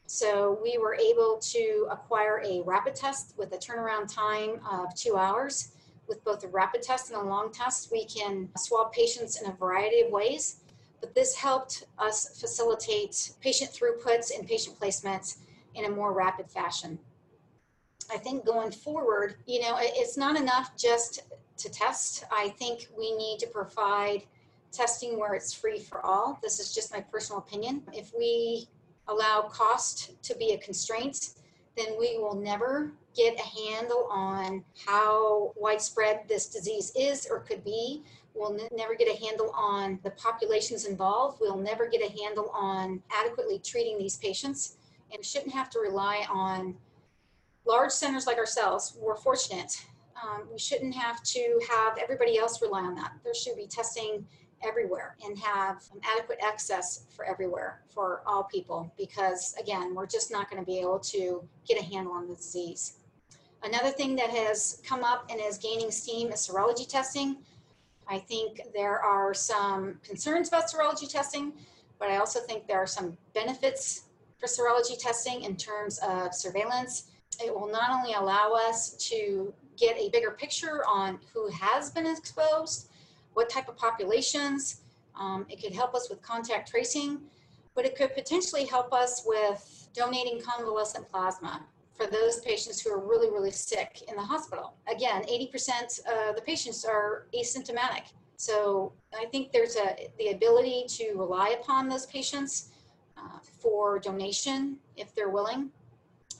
So 0.06 0.58
we 0.62 0.78
were 0.78 0.94
able 0.94 1.38
to 1.38 1.88
acquire 1.90 2.42
a 2.44 2.62
rapid 2.62 2.94
test 2.94 3.34
with 3.36 3.52
a 3.52 3.58
turnaround 3.58 4.12
time 4.12 4.60
of 4.70 4.94
two 4.94 5.16
hours. 5.16 5.72
With 6.06 6.22
both 6.24 6.44
a 6.44 6.48
rapid 6.48 6.82
test 6.82 7.10
and 7.10 7.20
a 7.20 7.24
long 7.24 7.50
test, 7.52 7.90
we 7.90 8.04
can 8.04 8.48
swab 8.56 8.92
patients 8.92 9.40
in 9.40 9.50
a 9.50 9.54
variety 9.54 10.02
of 10.02 10.12
ways. 10.12 10.60
But 11.00 11.14
this 11.14 11.34
helped 11.34 11.84
us 11.98 12.38
facilitate 12.40 13.32
patient 13.40 13.70
throughputs 13.72 14.36
and 14.36 14.46
patient 14.46 14.78
placements 14.78 15.38
in 15.76 15.84
a 15.84 15.90
more 15.90 16.12
rapid 16.12 16.50
fashion. 16.50 16.98
I 18.12 18.16
think 18.16 18.44
going 18.44 18.70
forward, 18.72 19.36
you 19.46 19.60
know, 19.60 19.76
it's 19.78 20.16
not 20.16 20.36
enough 20.36 20.76
just 20.76 21.22
to 21.58 21.70
test. 21.70 22.24
I 22.30 22.50
think 22.50 22.88
we 22.96 23.16
need 23.16 23.38
to 23.40 23.46
provide 23.46 24.22
testing 24.72 25.18
where 25.18 25.34
it's 25.34 25.52
free 25.52 25.78
for 25.78 26.04
all. 26.04 26.38
This 26.42 26.60
is 26.60 26.74
just 26.74 26.92
my 26.92 27.00
personal 27.00 27.38
opinion. 27.38 27.82
If 27.92 28.12
we 28.16 28.68
allow 29.08 29.42
cost 29.42 30.22
to 30.22 30.36
be 30.36 30.52
a 30.52 30.58
constraint, 30.58 31.30
then 31.76 31.98
we 31.98 32.18
will 32.18 32.34
never 32.34 32.92
get 33.14 33.38
a 33.38 33.72
handle 33.72 34.08
on 34.10 34.64
how 34.86 35.52
widespread 35.56 36.20
this 36.28 36.46
disease 36.46 36.92
is 36.96 37.26
or 37.30 37.40
could 37.40 37.64
be. 37.64 38.02
We'll 38.34 38.52
n- 38.52 38.68
never 38.74 38.94
get 38.94 39.08
a 39.08 39.24
handle 39.24 39.50
on 39.54 39.98
the 40.02 40.10
populations 40.10 40.84
involved. 40.84 41.38
We'll 41.40 41.56
never 41.56 41.88
get 41.88 42.02
a 42.02 42.22
handle 42.22 42.50
on 42.50 43.02
adequately 43.10 43.58
treating 43.58 43.98
these 43.98 44.16
patients 44.18 44.76
and 45.12 45.24
shouldn't 45.24 45.52
have 45.52 45.70
to 45.70 45.80
rely 45.80 46.26
on 46.30 46.76
large 47.66 47.90
centers 47.90 48.26
like 48.26 48.38
ourselves. 48.38 48.96
We're 49.00 49.16
fortunate. 49.16 49.84
Um, 50.22 50.48
we 50.50 50.58
shouldn't 50.58 50.94
have 50.94 51.22
to 51.24 51.60
have 51.68 51.98
everybody 51.98 52.38
else 52.38 52.62
rely 52.62 52.82
on 52.82 52.94
that. 52.94 53.12
There 53.24 53.34
should 53.34 53.56
be 53.56 53.66
testing 53.66 54.26
everywhere 54.62 55.16
and 55.24 55.38
have 55.38 55.84
adequate 56.02 56.38
access 56.42 57.06
for 57.10 57.24
everywhere 57.24 57.82
for 57.88 58.22
all 58.26 58.44
people 58.44 58.92
because 58.96 59.54
again 59.60 59.94
we're 59.94 60.06
just 60.06 60.30
not 60.30 60.50
going 60.50 60.60
to 60.60 60.66
be 60.66 60.78
able 60.78 60.98
to 60.98 61.46
get 61.68 61.80
a 61.80 61.84
handle 61.84 62.12
on 62.12 62.26
the 62.28 62.34
disease 62.34 62.94
another 63.64 63.90
thing 63.90 64.16
that 64.16 64.30
has 64.30 64.80
come 64.86 65.04
up 65.04 65.26
and 65.30 65.40
is 65.40 65.58
gaining 65.58 65.90
steam 65.90 66.32
is 66.32 66.48
serology 66.48 66.88
testing 66.88 67.36
i 68.08 68.18
think 68.18 68.60
there 68.74 68.98
are 68.98 69.34
some 69.34 69.98
concerns 70.02 70.48
about 70.48 70.64
serology 70.70 71.08
testing 71.08 71.52
but 71.98 72.08
i 72.08 72.16
also 72.16 72.40
think 72.40 72.66
there 72.66 72.78
are 72.78 72.86
some 72.86 73.16
benefits 73.34 74.05
for 74.38 74.46
serology 74.46 74.98
testing 74.98 75.42
in 75.44 75.56
terms 75.56 75.98
of 75.98 76.34
surveillance 76.34 77.10
it 77.44 77.54
will 77.54 77.70
not 77.70 77.90
only 77.90 78.14
allow 78.14 78.52
us 78.52 78.92
to 79.08 79.52
get 79.76 79.96
a 79.98 80.08
bigger 80.10 80.30
picture 80.30 80.82
on 80.86 81.18
who 81.32 81.48
has 81.50 81.90
been 81.90 82.06
exposed 82.06 82.88
what 83.34 83.50
type 83.50 83.68
of 83.68 83.76
populations. 83.76 84.80
Um, 85.18 85.44
it 85.50 85.62
could 85.62 85.74
help 85.74 85.94
us 85.94 86.08
with 86.08 86.22
contact 86.22 86.70
tracing, 86.70 87.20
but 87.74 87.84
it 87.84 87.94
could 87.94 88.14
potentially 88.14 88.64
help 88.64 88.92
us 88.94 89.24
with 89.26 89.88
donating 89.94 90.40
convalescent 90.40 91.10
plasma 91.10 91.62
for 91.94 92.06
those 92.06 92.40
patients 92.40 92.80
who 92.80 92.90
are 92.90 92.98
really, 92.98 93.30
really 93.30 93.50
sick 93.50 94.02
in 94.08 94.16
the 94.16 94.22
hospital. 94.22 94.74
Again, 94.90 95.22
80% 95.24 96.00
of 96.06 96.36
the 96.36 96.42
patients 96.42 96.84
are 96.84 97.26
asymptomatic. 97.34 98.12
So 98.38 98.92
I 99.18 99.26
think 99.26 99.52
there's 99.52 99.76
a, 99.76 100.10
the 100.18 100.28
ability 100.28 100.84
to 100.88 101.12
rely 101.14 101.56
upon 101.60 101.88
those 101.88 102.06
patients 102.06 102.70
for 103.60 103.98
donation 103.98 104.78
if 104.96 105.14
they're 105.14 105.30
willing 105.30 105.70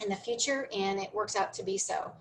in 0.03 0.09
the 0.09 0.17
future, 0.17 0.69
and 0.75 1.01
it 1.01 1.13
works 1.15 1.37
out 1.37 1.53
to 1.55 1.63
be 1.63 1.79
so 1.79 2.13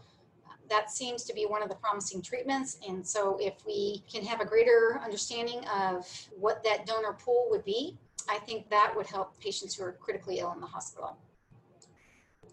that 0.69 0.91
seems 0.91 1.23
to 1.23 1.33
be 1.33 1.45
one 1.45 1.61
of 1.61 1.69
the 1.69 1.75
promising 1.75 2.21
treatments. 2.21 2.77
And 2.87 3.05
so, 3.05 3.37
if 3.39 3.53
we 3.65 4.03
can 4.11 4.23
have 4.25 4.41
a 4.41 4.45
greater 4.45 4.99
understanding 5.03 5.63
of 5.67 6.07
what 6.37 6.63
that 6.63 6.85
donor 6.85 7.13
pool 7.13 7.47
would 7.49 7.65
be, 7.65 7.97
I 8.29 8.39
think 8.39 8.69
that 8.69 8.93
would 8.95 9.07
help 9.07 9.39
patients 9.39 9.75
who 9.75 9.83
are 9.83 9.93
critically 9.93 10.39
ill 10.39 10.51
in 10.53 10.59
the 10.59 10.67
hospital. 10.67 11.17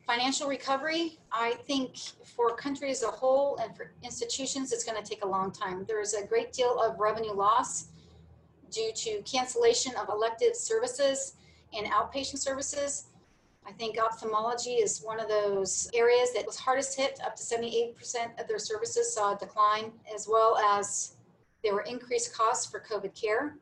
Financial 0.07 0.49
recovery, 0.49 1.19
I 1.31 1.53
think 1.67 1.97
for 2.25 2.55
country 2.57 2.91
as 2.91 3.03
a 3.03 3.11
whole 3.11 3.57
and 3.63 3.75
for 3.77 3.93
institutions, 4.03 4.73
it's 4.73 4.85
going 4.85 5.01
to 5.03 5.09
take 5.09 5.25
a 5.25 5.29
long 5.29 5.53
time. 5.53 5.85
There's 5.87 6.15
a 6.15 6.27
great 6.27 6.53
deal 6.53 6.81
of 6.81 6.99
revenue 6.99 7.33
loss 7.33 7.87
due 8.71 8.91
to 8.95 9.23
cancellation 9.23 9.95
of 9.97 10.09
elective 10.09 10.57
services 10.57 11.35
and 11.75 11.87
outpatient 11.87 12.39
services 12.39 13.07
I 13.67 13.73
think 13.73 13.99
ophthalmology 13.99 14.75
is 14.75 15.03
one 15.03 15.21
of 15.21 15.29
those 15.29 15.89
areas 15.95 16.33
that 16.35 16.45
was 16.45 16.57
hardest 16.57 16.97
hit. 16.97 17.21
Up 17.25 17.37
to 17.37 17.43
78% 17.43 17.95
of 18.41 18.49
their 18.49 18.59
services 18.59 19.15
saw 19.15 19.35
a 19.35 19.39
decline, 19.39 19.93
as 20.13 20.27
well 20.29 20.57
as 20.59 21.17
there 21.63 21.75
were 21.75 21.83
increased 21.83 22.35
costs 22.35 22.67
for 22.67 22.81
COVID 22.81 23.15
care. 23.21 23.57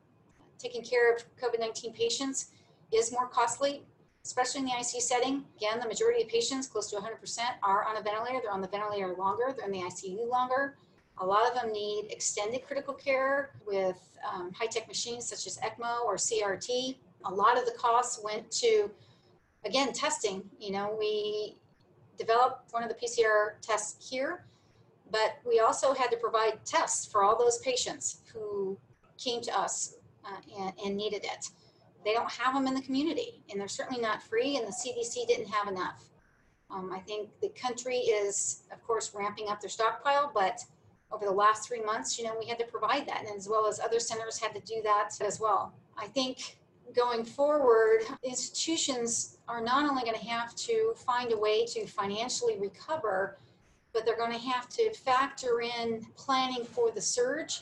Taking 0.57 0.83
care 0.83 1.13
of 1.13 1.23
COVID 1.41 1.59
19 1.59 1.93
patients 1.93 2.51
is 2.91 3.11
more 3.11 3.27
costly, 3.27 3.83
especially 4.25 4.61
in 4.61 4.65
the 4.65 4.71
ICU 4.71 5.01
setting. 5.01 5.45
Again, 5.57 5.79
the 5.79 5.87
majority 5.87 6.23
of 6.23 6.29
patients, 6.29 6.67
close 6.67 6.89
to 6.89 6.95
100%, 6.95 7.39
are 7.63 7.85
on 7.85 7.97
a 7.97 8.01
ventilator. 8.01 8.39
They're 8.41 8.51
on 8.51 8.61
the 8.61 8.67
ventilator 8.67 9.13
longer, 9.17 9.53
they're 9.55 9.67
in 9.67 9.71
the 9.71 9.81
ICU 9.81 10.27
longer. 10.27 10.77
A 11.19 11.25
lot 11.25 11.47
of 11.47 11.53
them 11.53 11.71
need 11.71 12.07
extended 12.09 12.65
critical 12.65 12.95
care 12.95 13.51
with 13.67 13.97
um, 14.33 14.51
high 14.53 14.65
tech 14.65 14.87
machines 14.87 15.27
such 15.29 15.45
as 15.45 15.59
ECMO 15.59 16.03
or 16.05 16.15
CRT. 16.15 16.95
A 17.25 17.33
lot 17.33 17.57
of 17.57 17.65
the 17.65 17.73
costs 17.77 18.21
went 18.23 18.49
to 18.51 18.89
again, 19.65 19.93
testing, 19.93 20.43
you 20.59 20.71
know, 20.71 20.95
we 20.97 21.57
developed 22.17 22.71
one 22.73 22.83
of 22.83 22.89
the 22.89 22.95
PCR 22.95 23.61
tests 23.61 24.09
here, 24.09 24.45
but 25.11 25.39
we 25.45 25.59
also 25.59 25.93
had 25.93 26.09
to 26.11 26.17
provide 26.17 26.63
tests 26.65 27.05
for 27.05 27.23
all 27.23 27.37
those 27.37 27.59
patients 27.59 28.21
who 28.31 28.77
came 29.17 29.41
to 29.41 29.57
us 29.57 29.95
uh, 30.25 30.37
and, 30.59 30.73
and, 30.85 30.97
needed 30.97 31.23
it. 31.23 31.47
They 32.05 32.13
don't 32.13 32.31
have 32.31 32.53
them 32.53 32.67
in 32.67 32.73
the 32.73 32.81
community, 32.81 33.43
and 33.49 33.59
they're 33.59 33.67
certainly 33.67 34.01
not 34.01 34.23
free, 34.23 34.57
and 34.57 34.67
the 34.67 34.71
CDC 34.71 35.27
didn't 35.27 35.47
have 35.47 35.67
enough. 35.67 36.09
Um, 36.69 36.91
I 36.93 36.99
think 36.99 37.29
the 37.41 37.49
country 37.49 37.97
is, 37.97 38.63
of 38.71 38.81
course, 38.85 39.11
ramping 39.13 39.49
up 39.49 39.61
their 39.61 39.69
stockpile, 39.69 40.31
but 40.33 40.59
over 41.11 41.25
the 41.25 41.31
last 41.31 41.67
three 41.67 41.81
months, 41.83 42.17
you 42.17 42.23
know, 42.23 42.35
we 42.39 42.45
had 42.47 42.57
to 42.59 42.65
provide 42.65 43.07
that, 43.07 43.25
and 43.27 43.35
as 43.37 43.47
well 43.47 43.67
as 43.67 43.79
other 43.79 43.99
centers 43.99 44.39
had 44.39 44.55
to 44.55 44.61
do 44.61 44.81
that 44.83 45.09
as 45.21 45.39
well. 45.39 45.73
I 45.97 46.07
think 46.07 46.57
going 46.95 47.23
forward, 47.23 48.01
institutions 48.23 49.37
are 49.47 49.61
not 49.61 49.89
only 49.89 50.03
going 50.03 50.17
to 50.17 50.25
have 50.25 50.55
to 50.55 50.93
find 50.95 51.31
a 51.31 51.37
way 51.37 51.65
to 51.65 51.85
financially 51.85 52.59
recover, 52.59 53.37
but 53.93 54.05
they're 54.05 54.17
going 54.17 54.31
to 54.31 54.39
have 54.39 54.69
to 54.69 54.93
factor 54.93 55.61
in 55.61 56.05
planning 56.15 56.63
for 56.63 56.91
the 56.91 57.01
surge 57.01 57.61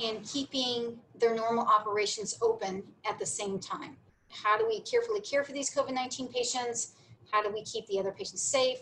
and 0.00 0.24
keeping 0.24 0.98
their 1.18 1.34
normal 1.34 1.66
operations 1.66 2.38
open 2.42 2.82
at 3.08 3.18
the 3.18 3.26
same 3.26 3.58
time. 3.58 3.96
How 4.28 4.56
do 4.56 4.66
we 4.66 4.80
carefully 4.80 5.20
care 5.20 5.42
for 5.42 5.52
these 5.52 5.70
COVID 5.70 5.92
19 5.92 6.28
patients? 6.28 6.92
How 7.30 7.42
do 7.42 7.52
we 7.52 7.62
keep 7.64 7.86
the 7.86 7.98
other 7.98 8.12
patients 8.12 8.42
safe? 8.42 8.78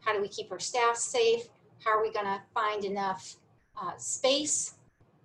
How 0.00 0.12
do 0.12 0.20
we 0.20 0.28
keep 0.28 0.50
our 0.52 0.58
staff 0.58 0.96
safe? 0.96 1.48
How 1.84 1.98
are 1.98 2.02
we 2.02 2.12
going 2.12 2.26
to 2.26 2.40
find 2.54 2.84
enough 2.84 3.36
uh, 3.80 3.92
space? 3.96 4.74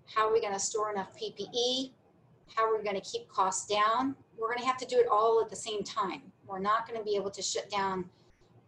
How 0.06 0.30
are 0.30 0.34
we 0.34 0.42
going 0.42 0.54
to 0.54 0.60
store 0.60 0.92
enough 0.92 1.16
PPE? 1.18 1.92
How 2.56 2.70
we're 2.70 2.78
we 2.78 2.84
going 2.84 3.00
to 3.00 3.10
keep 3.10 3.28
costs 3.30 3.68
down? 3.68 4.16
We're 4.38 4.48
going 4.48 4.60
to 4.60 4.66
have 4.66 4.78
to 4.78 4.86
do 4.86 4.98
it 4.98 5.08
all 5.12 5.42
at 5.42 5.50
the 5.50 5.56
same 5.56 5.84
time. 5.84 6.22
We're 6.46 6.60
not 6.60 6.88
going 6.88 7.00
to 7.00 7.04
be 7.04 7.16
able 7.16 7.32
to 7.32 7.42
shut 7.42 7.70
down 7.70 8.06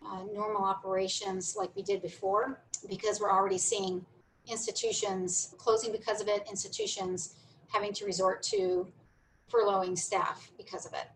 uh, 0.05 0.23
normal 0.33 0.63
operations 0.63 1.55
like 1.57 1.75
we 1.75 1.81
did 1.81 2.01
before 2.01 2.61
because 2.89 3.19
we're 3.19 3.31
already 3.31 3.57
seeing 3.57 4.05
institutions 4.47 5.53
closing 5.57 5.91
because 5.91 6.21
of 6.21 6.27
it, 6.27 6.47
institutions 6.49 7.35
having 7.67 7.93
to 7.93 8.05
resort 8.05 8.41
to 8.43 8.87
furloughing 9.51 9.97
staff 9.97 10.51
because 10.57 10.85
of 10.85 10.93
it. 10.93 11.07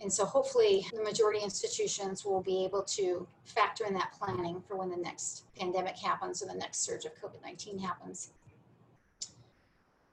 And 0.00 0.10
so 0.10 0.24
hopefully 0.24 0.86
the 0.94 1.02
majority 1.02 1.40
institutions 1.40 2.24
will 2.24 2.40
be 2.40 2.64
able 2.64 2.82
to 2.84 3.26
factor 3.44 3.84
in 3.84 3.92
that 3.94 4.12
planning 4.18 4.62
for 4.66 4.76
when 4.76 4.90
the 4.90 4.96
next 4.96 5.44
pandemic 5.58 5.96
happens 5.98 6.42
or 6.42 6.46
the 6.46 6.54
next 6.54 6.84
surge 6.84 7.04
of 7.04 7.12
COVID-19 7.20 7.80
happens. 7.80 8.30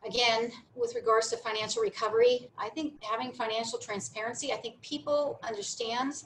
Again, 0.08 0.52
with 0.74 0.96
regards 0.96 1.30
to 1.32 1.38
financial 1.38 1.82
recovery, 1.82 2.50
I 2.58 2.70
think 2.70 2.94
having 3.04 3.34
financial 3.34 3.78
transparency, 3.78 4.54
I 4.54 4.56
think 4.56 4.82
people 4.82 5.38
understand, 5.44 6.24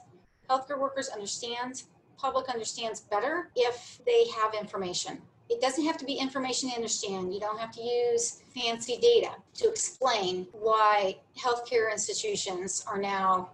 healthcare 0.48 0.78
workers 0.78 1.08
understand, 1.08 1.82
public 2.16 2.48
understands 2.48 3.00
better 3.00 3.50
if 3.56 4.00
they 4.06 4.26
have 4.40 4.54
information. 4.54 5.20
It 5.50 5.60
doesn't 5.60 5.84
have 5.84 5.96
to 5.98 6.04
be 6.04 6.14
information 6.14 6.70
to 6.70 6.76
understand. 6.76 7.34
You 7.34 7.40
don't 7.40 7.58
have 7.58 7.72
to 7.72 7.82
use 7.82 8.42
fancy 8.54 8.98
data 8.98 9.32
to 9.54 9.68
explain 9.68 10.46
why 10.52 11.18
healthcare 11.36 11.90
institutions 11.90 12.84
are 12.86 13.00
now 13.00 13.50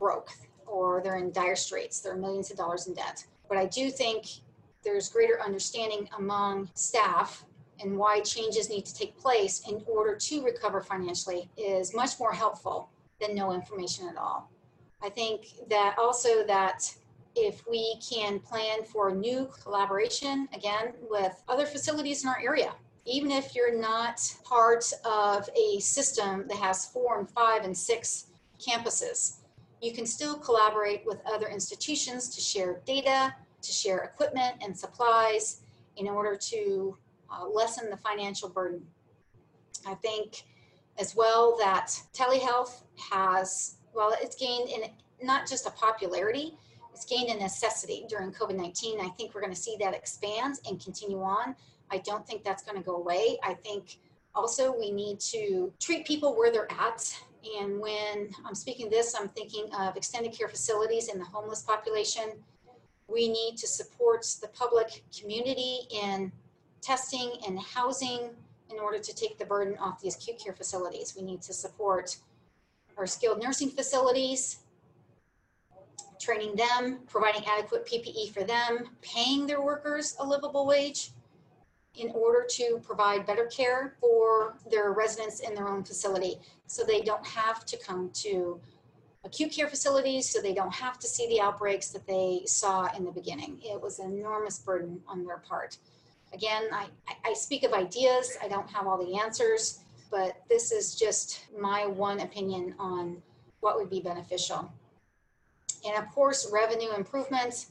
broke 0.00 0.30
or 0.66 1.00
they're 1.00 1.16
in 1.16 1.30
dire 1.30 1.54
straits. 1.54 2.00
They're 2.00 2.16
millions 2.16 2.50
of 2.50 2.56
dollars 2.56 2.88
in 2.88 2.94
debt. 2.94 3.24
But 3.48 3.58
I 3.58 3.66
do 3.66 3.88
think 3.90 4.26
there's 4.82 5.08
greater 5.08 5.40
understanding 5.40 6.08
among 6.18 6.68
staff 6.74 7.44
and 7.80 7.96
why 7.96 8.20
changes 8.20 8.68
need 8.70 8.84
to 8.86 8.94
take 8.94 9.18
place 9.18 9.68
in 9.68 9.82
order 9.86 10.14
to 10.16 10.42
recover 10.42 10.80
financially 10.80 11.48
is 11.56 11.94
much 11.94 12.18
more 12.18 12.32
helpful 12.32 12.90
than 13.20 13.34
no 13.34 13.52
information 13.52 14.08
at 14.08 14.16
all. 14.16 14.50
I 15.02 15.08
think 15.08 15.68
that 15.68 15.96
also 15.98 16.44
that 16.46 16.94
if 17.34 17.64
we 17.68 17.96
can 17.96 18.38
plan 18.38 18.84
for 18.84 19.10
new 19.10 19.48
collaboration 19.62 20.48
again 20.54 20.92
with 21.10 21.42
other 21.48 21.66
facilities 21.66 22.22
in 22.22 22.28
our 22.28 22.40
area 22.40 22.72
even 23.06 23.30
if 23.30 23.54
you're 23.54 23.78
not 23.78 24.20
part 24.44 24.90
of 25.04 25.48
a 25.56 25.78
system 25.80 26.46
that 26.48 26.56
has 26.56 26.86
four 26.86 27.18
and 27.18 27.28
five 27.28 27.64
and 27.64 27.76
six 27.76 28.26
campuses 28.58 29.38
you 29.82 29.92
can 29.92 30.06
still 30.06 30.38
collaborate 30.38 31.04
with 31.04 31.18
other 31.26 31.48
institutions 31.48 32.28
to 32.28 32.40
share 32.40 32.80
data 32.86 33.34
to 33.60 33.72
share 33.72 33.98
equipment 33.98 34.54
and 34.62 34.76
supplies 34.76 35.62
in 35.96 36.08
order 36.08 36.36
to 36.36 36.96
uh, 37.34 37.46
lessen 37.46 37.90
the 37.90 37.96
financial 37.96 38.48
burden 38.48 38.80
i 39.86 39.94
think 39.94 40.44
as 40.98 41.16
well 41.16 41.56
that 41.58 41.90
telehealth 42.12 42.82
has 43.10 43.76
well 43.92 44.14
it's 44.20 44.36
gained 44.36 44.68
in 44.68 44.82
not 45.26 45.48
just 45.48 45.66
a 45.66 45.70
popularity 45.70 46.56
it's 46.94 47.04
gained 47.04 47.28
a 47.28 47.34
necessity 47.42 48.06
during 48.08 48.30
COVID 48.30 48.56
19. 48.56 49.00
I 49.00 49.08
think 49.10 49.34
we're 49.34 49.40
going 49.40 49.52
to 49.52 49.60
see 49.60 49.76
that 49.80 49.94
expand 49.94 50.60
and 50.66 50.82
continue 50.82 51.20
on. 51.20 51.56
I 51.90 51.98
don't 51.98 52.26
think 52.26 52.44
that's 52.44 52.62
going 52.62 52.78
to 52.78 52.84
go 52.84 52.96
away. 52.96 53.36
I 53.42 53.54
think 53.54 53.98
also 54.34 54.76
we 54.76 54.90
need 54.92 55.18
to 55.20 55.72
treat 55.80 56.06
people 56.06 56.36
where 56.36 56.52
they're 56.52 56.70
at. 56.70 57.20
And 57.60 57.80
when 57.80 58.30
I'm 58.46 58.54
speaking 58.54 58.88
this, 58.88 59.14
I'm 59.18 59.28
thinking 59.28 59.66
of 59.74 59.96
extended 59.96 60.32
care 60.32 60.48
facilities 60.48 61.08
and 61.08 61.20
the 61.20 61.24
homeless 61.24 61.62
population. 61.62 62.32
We 63.08 63.28
need 63.28 63.56
to 63.58 63.66
support 63.66 64.24
the 64.40 64.48
public 64.48 65.02
community 65.18 65.80
in 65.90 66.32
testing 66.84 67.32
and 67.46 67.58
housing 67.58 68.30
in 68.70 68.78
order 68.78 68.98
to 68.98 69.14
take 69.14 69.38
the 69.38 69.44
burden 69.44 69.76
off 69.78 70.00
these 70.00 70.16
acute 70.16 70.38
care 70.38 70.52
facilities. 70.52 71.14
We 71.16 71.22
need 71.22 71.42
to 71.42 71.52
support 71.52 72.16
our 72.96 73.06
skilled 73.06 73.42
nursing 73.42 73.70
facilities 73.70 74.58
training 76.24 76.56
them, 76.56 77.00
providing 77.06 77.42
adequate 77.46 77.86
PPE 77.86 78.32
for 78.32 78.44
them, 78.44 78.90
paying 79.02 79.46
their 79.46 79.60
workers 79.60 80.16
a 80.18 80.26
livable 80.26 80.66
wage 80.66 81.10
in 81.96 82.10
order 82.10 82.44
to 82.48 82.80
provide 82.82 83.26
better 83.26 83.46
care 83.46 83.94
for 84.00 84.56
their 84.70 84.92
residents 84.92 85.40
in 85.40 85.54
their 85.54 85.68
own 85.68 85.84
facility 85.84 86.36
so 86.66 86.82
they 86.82 87.02
don't 87.02 87.26
have 87.26 87.64
to 87.66 87.76
come 87.76 88.10
to 88.12 88.60
acute 89.24 89.52
care 89.52 89.68
facilities 89.68 90.28
so 90.28 90.40
they 90.40 90.54
don't 90.54 90.74
have 90.74 90.98
to 90.98 91.06
see 91.06 91.28
the 91.28 91.40
outbreaks 91.40 91.88
that 91.90 92.06
they 92.06 92.42
saw 92.46 92.88
in 92.96 93.04
the 93.04 93.12
beginning. 93.12 93.58
It 93.62 93.80
was 93.80 93.98
an 93.98 94.12
enormous 94.12 94.58
burden 94.58 95.00
on 95.06 95.24
their 95.24 95.38
part. 95.38 95.78
Again, 96.34 96.64
I, 96.72 96.88
I 97.24 97.32
speak 97.32 97.62
of 97.62 97.72
ideas, 97.72 98.36
I 98.42 98.48
don't 98.48 98.68
have 98.68 98.88
all 98.88 98.98
the 98.98 99.16
answers, 99.16 99.78
but 100.10 100.42
this 100.48 100.72
is 100.72 100.96
just 100.96 101.46
my 101.58 101.86
one 101.86 102.20
opinion 102.20 102.74
on 102.78 103.22
what 103.60 103.76
would 103.76 103.88
be 103.88 104.00
beneficial. 104.00 104.70
And 105.86 105.96
of 105.96 106.10
course, 106.12 106.50
revenue 106.52 106.92
improvements. 106.94 107.70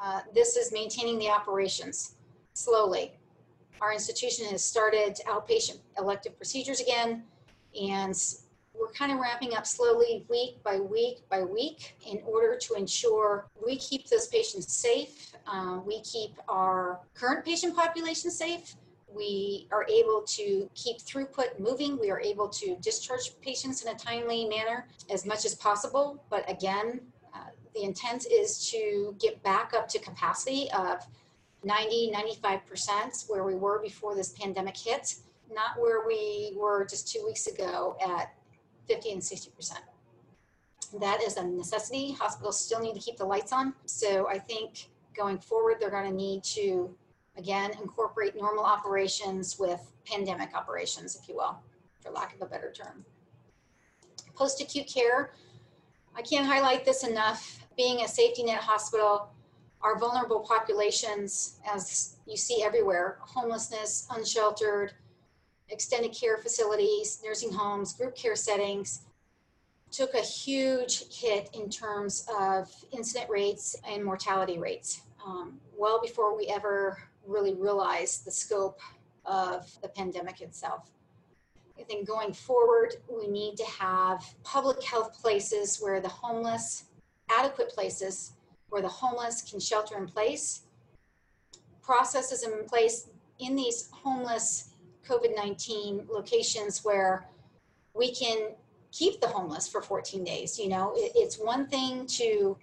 Uh, 0.00 0.20
this 0.32 0.56
is 0.56 0.72
maintaining 0.72 1.18
the 1.18 1.28
operations 1.28 2.14
slowly. 2.52 3.12
Our 3.80 3.92
institution 3.92 4.46
has 4.46 4.64
started 4.64 5.18
outpatient 5.26 5.78
elective 5.98 6.36
procedures 6.36 6.80
again, 6.80 7.24
and 7.80 8.14
we're 8.78 8.90
kind 8.92 9.12
of 9.12 9.18
wrapping 9.18 9.54
up 9.54 9.66
slowly 9.66 10.24
week 10.28 10.62
by 10.62 10.80
week 10.80 11.18
by 11.30 11.42
week 11.42 11.96
in 12.06 12.20
order 12.26 12.56
to 12.56 12.74
ensure 12.74 13.46
we 13.64 13.76
keep 13.76 14.08
those 14.08 14.26
patients 14.28 14.72
safe, 14.74 15.32
uh, 15.46 15.80
we 15.84 16.00
keep 16.02 16.38
our 16.48 17.00
current 17.14 17.44
patient 17.44 17.76
population 17.76 18.30
safe, 18.30 18.74
we 19.14 19.68
are 19.70 19.86
able 19.88 20.22
to 20.26 20.68
keep 20.74 20.98
throughput 20.98 21.60
moving. 21.60 22.00
We 22.00 22.10
are 22.10 22.20
able 22.20 22.48
to 22.48 22.76
discharge 22.80 23.30
patients 23.40 23.82
in 23.82 23.94
a 23.94 23.94
timely 23.94 24.46
manner 24.46 24.88
as 25.08 25.24
much 25.24 25.44
as 25.44 25.54
possible. 25.54 26.24
But 26.30 26.50
again, 26.50 27.00
the 27.74 27.82
intent 27.82 28.26
is 28.30 28.70
to 28.70 29.14
get 29.20 29.42
back 29.42 29.72
up 29.74 29.88
to 29.88 29.98
capacity 29.98 30.70
of 30.72 31.00
90, 31.64 32.12
95% 32.42 33.28
where 33.28 33.42
we 33.42 33.54
were 33.54 33.80
before 33.82 34.14
this 34.14 34.30
pandemic 34.30 34.76
hit, 34.76 35.16
not 35.52 35.80
where 35.80 36.06
we 36.06 36.52
were 36.56 36.84
just 36.84 37.08
two 37.08 37.24
weeks 37.24 37.46
ago 37.46 37.96
at 38.06 38.32
50 38.86 39.12
and 39.12 39.22
60%. 39.22 39.72
That 41.00 41.22
is 41.22 41.36
a 41.36 41.44
necessity. 41.44 42.12
Hospitals 42.12 42.60
still 42.60 42.80
need 42.80 42.94
to 42.94 43.00
keep 43.00 43.16
the 43.16 43.24
lights 43.24 43.52
on. 43.52 43.74
So 43.86 44.28
I 44.28 44.38
think 44.38 44.88
going 45.16 45.38
forward, 45.38 45.76
they're 45.80 45.90
going 45.90 46.08
to 46.08 46.16
need 46.16 46.44
to, 46.44 46.94
again, 47.36 47.72
incorporate 47.80 48.36
normal 48.36 48.64
operations 48.64 49.58
with 49.58 49.80
pandemic 50.04 50.54
operations, 50.54 51.18
if 51.20 51.28
you 51.28 51.36
will, 51.36 51.58
for 52.00 52.10
lack 52.10 52.34
of 52.34 52.42
a 52.42 52.46
better 52.46 52.72
term. 52.72 53.04
Post 54.34 54.60
acute 54.60 54.86
care, 54.86 55.32
I 56.16 56.22
can't 56.22 56.46
highlight 56.46 56.84
this 56.84 57.04
enough 57.04 57.66
being 57.76 58.02
a 58.02 58.08
safety 58.08 58.44
net 58.44 58.58
hospital, 58.58 59.30
our 59.82 59.98
vulnerable 59.98 60.40
populations, 60.40 61.58
as 61.66 62.16
you 62.26 62.36
see 62.36 62.62
everywhere, 62.62 63.18
homelessness, 63.20 64.06
unsheltered, 64.10 64.94
extended 65.68 66.12
care 66.12 66.36
facilities, 66.38 67.20
nursing 67.24 67.52
homes, 67.52 67.92
group 67.94 68.14
care 68.14 68.36
settings, 68.36 69.02
took 69.90 70.14
a 70.14 70.20
huge 70.20 71.04
hit 71.14 71.48
in 71.54 71.70
terms 71.70 72.26
of 72.38 72.70
incident 72.92 73.30
rates 73.30 73.76
and 73.88 74.04
mortality 74.04 74.58
rates, 74.58 75.02
um, 75.24 75.60
well 75.76 76.00
before 76.02 76.36
we 76.36 76.46
ever 76.48 76.98
really 77.26 77.54
realized 77.54 78.24
the 78.24 78.30
scope 78.30 78.80
of 79.24 79.70
the 79.82 79.88
pandemic 79.88 80.40
itself. 80.40 80.90
I 81.78 81.82
think 81.82 82.06
going 82.06 82.32
forward, 82.32 82.96
we 83.08 83.26
need 83.28 83.56
to 83.56 83.64
have 83.64 84.34
public 84.42 84.82
health 84.82 85.20
places 85.20 85.78
where 85.80 86.00
the 86.00 86.08
homeless 86.08 86.84
adequate 87.30 87.70
places 87.70 88.32
where 88.68 88.82
the 88.82 88.88
homeless 88.88 89.42
can 89.42 89.60
shelter 89.60 89.96
in 89.96 90.06
place, 90.06 90.62
processes 91.82 92.42
in 92.42 92.64
place 92.66 93.08
in 93.38 93.54
these 93.54 93.88
homeless 93.92 94.70
COVID 95.08 95.34
19 95.34 96.06
locations 96.10 96.84
where 96.84 97.26
we 97.94 98.14
can 98.14 98.50
keep 98.92 99.20
the 99.20 99.28
homeless 99.28 99.68
for 99.68 99.82
14 99.82 100.24
days. 100.24 100.58
You 100.58 100.68
know, 100.68 100.92
it, 100.96 101.12
it's 101.14 101.38
one 101.38 101.66
thing 101.66 102.06
to 102.06 102.56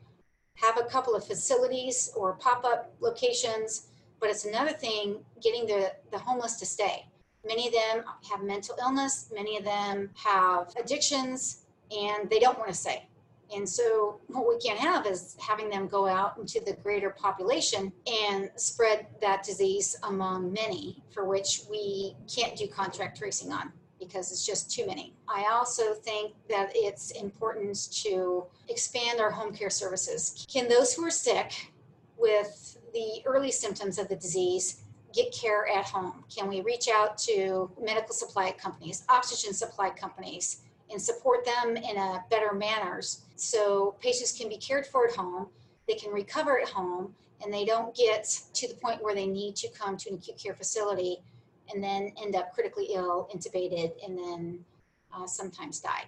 have 0.55 0.77
a 0.77 0.83
couple 0.83 1.15
of 1.15 1.25
facilities 1.25 2.11
or 2.15 2.33
pop 2.33 2.63
up 2.63 2.93
locations, 2.99 3.87
but 4.19 4.29
it's 4.29 4.45
another 4.45 4.71
thing 4.71 5.17
getting 5.41 5.65
the, 5.65 5.91
the 6.11 6.19
homeless 6.19 6.57
to 6.59 6.65
stay. 6.65 7.05
Many 7.45 7.67
of 7.67 7.73
them 7.73 8.03
have 8.29 8.43
mental 8.43 8.75
illness, 8.79 9.29
many 9.33 9.57
of 9.57 9.63
them 9.63 10.11
have 10.13 10.73
addictions, 10.79 11.63
and 11.91 12.29
they 12.29 12.39
don't 12.39 12.57
want 12.57 12.69
to 12.69 12.75
stay. 12.75 13.07
And 13.53 13.67
so 13.67 14.19
what 14.27 14.47
we 14.47 14.57
can't 14.59 14.79
have 14.79 15.05
is 15.05 15.35
having 15.39 15.69
them 15.69 15.87
go 15.87 16.07
out 16.07 16.37
into 16.37 16.61
the 16.65 16.73
greater 16.73 17.09
population 17.09 17.91
and 18.07 18.49
spread 18.55 19.07
that 19.21 19.43
disease 19.43 19.97
among 20.03 20.53
many 20.53 21.03
for 21.13 21.25
which 21.25 21.61
we 21.69 22.15
can't 22.33 22.55
do 22.55 22.67
contact 22.67 23.17
tracing 23.17 23.51
on 23.51 23.71
because 23.99 24.31
it's 24.31 24.45
just 24.45 24.71
too 24.71 24.85
many. 24.87 25.13
I 25.27 25.45
also 25.51 25.93
think 25.93 26.33
that 26.49 26.71
it's 26.73 27.11
important 27.11 27.91
to 28.03 28.45
expand 28.67 29.19
our 29.19 29.29
home 29.29 29.53
care 29.53 29.69
services. 29.69 30.45
Can 30.51 30.67
those 30.67 30.93
who 30.93 31.05
are 31.05 31.11
sick 31.11 31.71
with 32.17 32.77
the 32.93 33.21
early 33.25 33.51
symptoms 33.51 33.99
of 33.99 34.07
the 34.07 34.15
disease 34.15 34.83
get 35.13 35.31
care 35.31 35.67
at 35.67 35.85
home? 35.85 36.23
Can 36.35 36.47
we 36.47 36.61
reach 36.61 36.87
out 36.87 37.17
to 37.19 37.69
medical 37.79 38.13
supply 38.13 38.51
companies, 38.51 39.03
oxygen 39.07 39.53
supply 39.53 39.91
companies, 39.91 40.63
and 40.91 41.01
support 41.01 41.45
them 41.45 41.77
in 41.77 41.97
a 41.97 42.23
better 42.29 42.53
manners 42.53 43.21
so 43.35 43.95
patients 44.01 44.31
can 44.37 44.49
be 44.49 44.57
cared 44.57 44.85
for 44.85 45.07
at 45.07 45.15
home 45.15 45.47
they 45.87 45.95
can 45.95 46.11
recover 46.11 46.59
at 46.59 46.69
home 46.69 47.13
and 47.43 47.53
they 47.53 47.65
don't 47.65 47.95
get 47.95 48.23
to 48.53 48.67
the 48.67 48.75
point 48.75 49.01
where 49.03 49.15
they 49.15 49.25
need 49.27 49.55
to 49.55 49.67
come 49.69 49.97
to 49.97 50.09
an 50.09 50.15
acute 50.15 50.37
care 50.37 50.53
facility 50.53 51.17
and 51.73 51.83
then 51.83 52.11
end 52.21 52.35
up 52.35 52.53
critically 52.53 52.89
ill 52.93 53.29
intubated 53.33 53.91
and 54.05 54.17
then 54.17 54.59
uh, 55.15 55.25
sometimes 55.25 55.79
die 55.79 56.05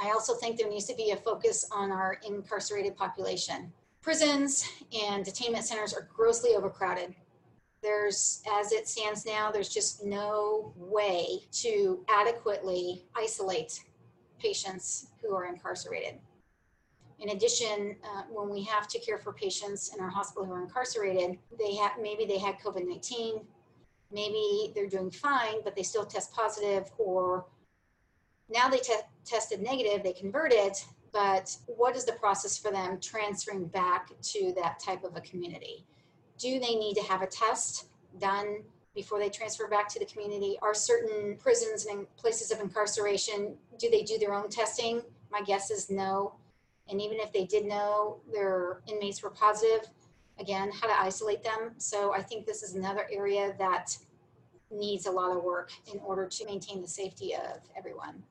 I 0.00 0.10
also 0.10 0.34
think 0.34 0.58
there 0.58 0.68
needs 0.68 0.86
to 0.86 0.94
be 0.94 1.10
a 1.10 1.16
focus 1.16 1.66
on 1.70 1.90
our 1.92 2.18
incarcerated 2.26 2.96
population. 2.96 3.72
Prisons 4.02 4.68
and 4.92 5.24
detainment 5.24 5.62
centers 5.62 5.94
are 5.94 6.08
grossly 6.14 6.54
overcrowded. 6.56 7.14
There's, 7.84 8.42
as 8.50 8.72
it 8.72 8.88
stands 8.88 9.26
now, 9.26 9.52
there's 9.52 9.68
just 9.68 10.02
no 10.02 10.72
way 10.74 11.40
to 11.52 12.02
adequately 12.08 13.04
isolate 13.14 13.78
patients 14.38 15.08
who 15.20 15.34
are 15.34 15.44
incarcerated. 15.44 16.18
In 17.20 17.28
addition, 17.28 17.96
uh, 18.02 18.22
when 18.30 18.48
we 18.48 18.62
have 18.64 18.88
to 18.88 18.98
care 18.98 19.18
for 19.18 19.34
patients 19.34 19.94
in 19.94 20.00
our 20.02 20.08
hospital 20.08 20.46
who 20.46 20.52
are 20.52 20.62
incarcerated, 20.62 21.38
they 21.58 21.74
have 21.74 21.92
maybe 22.00 22.24
they 22.24 22.38
had 22.38 22.58
COVID 22.58 22.88
19, 22.88 23.42
maybe 24.10 24.72
they're 24.74 24.88
doing 24.88 25.10
fine, 25.10 25.62
but 25.62 25.76
they 25.76 25.82
still 25.82 26.06
test 26.06 26.32
positive, 26.32 26.90
or 26.96 27.44
now 28.48 28.66
they 28.66 28.78
te- 28.78 28.94
tested 29.26 29.60
negative, 29.60 30.02
they 30.02 30.14
converted, 30.14 30.72
but 31.12 31.54
what 31.66 31.96
is 31.96 32.06
the 32.06 32.12
process 32.12 32.56
for 32.56 32.70
them 32.70 32.98
transferring 32.98 33.66
back 33.66 34.08
to 34.22 34.54
that 34.56 34.80
type 34.80 35.04
of 35.04 35.16
a 35.16 35.20
community? 35.20 35.84
Do 36.38 36.58
they 36.58 36.74
need 36.74 36.94
to 36.94 37.02
have 37.02 37.22
a 37.22 37.26
test 37.26 37.86
done 38.18 38.62
before 38.94 39.18
they 39.18 39.28
transfer 39.28 39.68
back 39.68 39.88
to 39.88 39.98
the 39.98 40.04
community? 40.04 40.58
Are 40.62 40.74
certain 40.74 41.36
prisons 41.36 41.86
and 41.86 42.06
places 42.16 42.50
of 42.50 42.60
incarceration, 42.60 43.56
do 43.78 43.90
they 43.90 44.02
do 44.02 44.18
their 44.18 44.34
own 44.34 44.48
testing? 44.48 45.02
My 45.30 45.42
guess 45.42 45.70
is 45.70 45.90
no. 45.90 46.34
And 46.88 47.00
even 47.00 47.18
if 47.18 47.32
they 47.32 47.44
did 47.44 47.64
know 47.64 48.20
their 48.32 48.80
inmates 48.86 49.22
were 49.22 49.30
positive, 49.30 49.88
again, 50.38 50.70
how 50.70 50.86
to 50.86 51.00
isolate 51.00 51.42
them. 51.42 51.72
So 51.78 52.14
I 52.14 52.22
think 52.22 52.46
this 52.46 52.62
is 52.62 52.74
another 52.74 53.08
area 53.10 53.54
that 53.58 53.96
needs 54.70 55.06
a 55.06 55.10
lot 55.10 55.36
of 55.36 55.42
work 55.42 55.70
in 55.92 55.98
order 56.00 56.26
to 56.26 56.44
maintain 56.44 56.82
the 56.82 56.88
safety 56.88 57.34
of 57.34 57.60
everyone. 57.76 58.22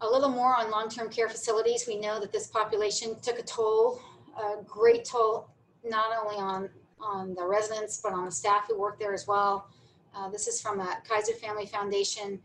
A 0.00 0.06
little 0.06 0.30
more 0.30 0.56
on 0.56 0.70
long-term 0.70 1.10
care 1.10 1.28
facilities. 1.28 1.84
We 1.86 1.98
know 1.98 2.18
that 2.18 2.32
this 2.32 2.48
population 2.48 3.14
took 3.20 3.38
a 3.38 3.42
toll, 3.42 4.00
a 4.36 4.62
great 4.64 5.04
toll, 5.04 5.48
not 5.84 6.08
only 6.20 6.36
on, 6.36 6.70
on 7.02 7.34
the 7.34 7.44
residents, 7.44 8.00
but 8.02 8.12
on 8.12 8.24
the 8.24 8.30
staff 8.30 8.66
who 8.68 8.78
work 8.78 8.98
there 8.98 9.12
as 9.12 9.26
well. 9.26 9.68
Uh, 10.14 10.28
this 10.28 10.46
is 10.46 10.60
from 10.60 10.80
a 10.80 10.98
Kaiser 11.08 11.32
Family 11.34 11.66
Foundation. 11.66 12.38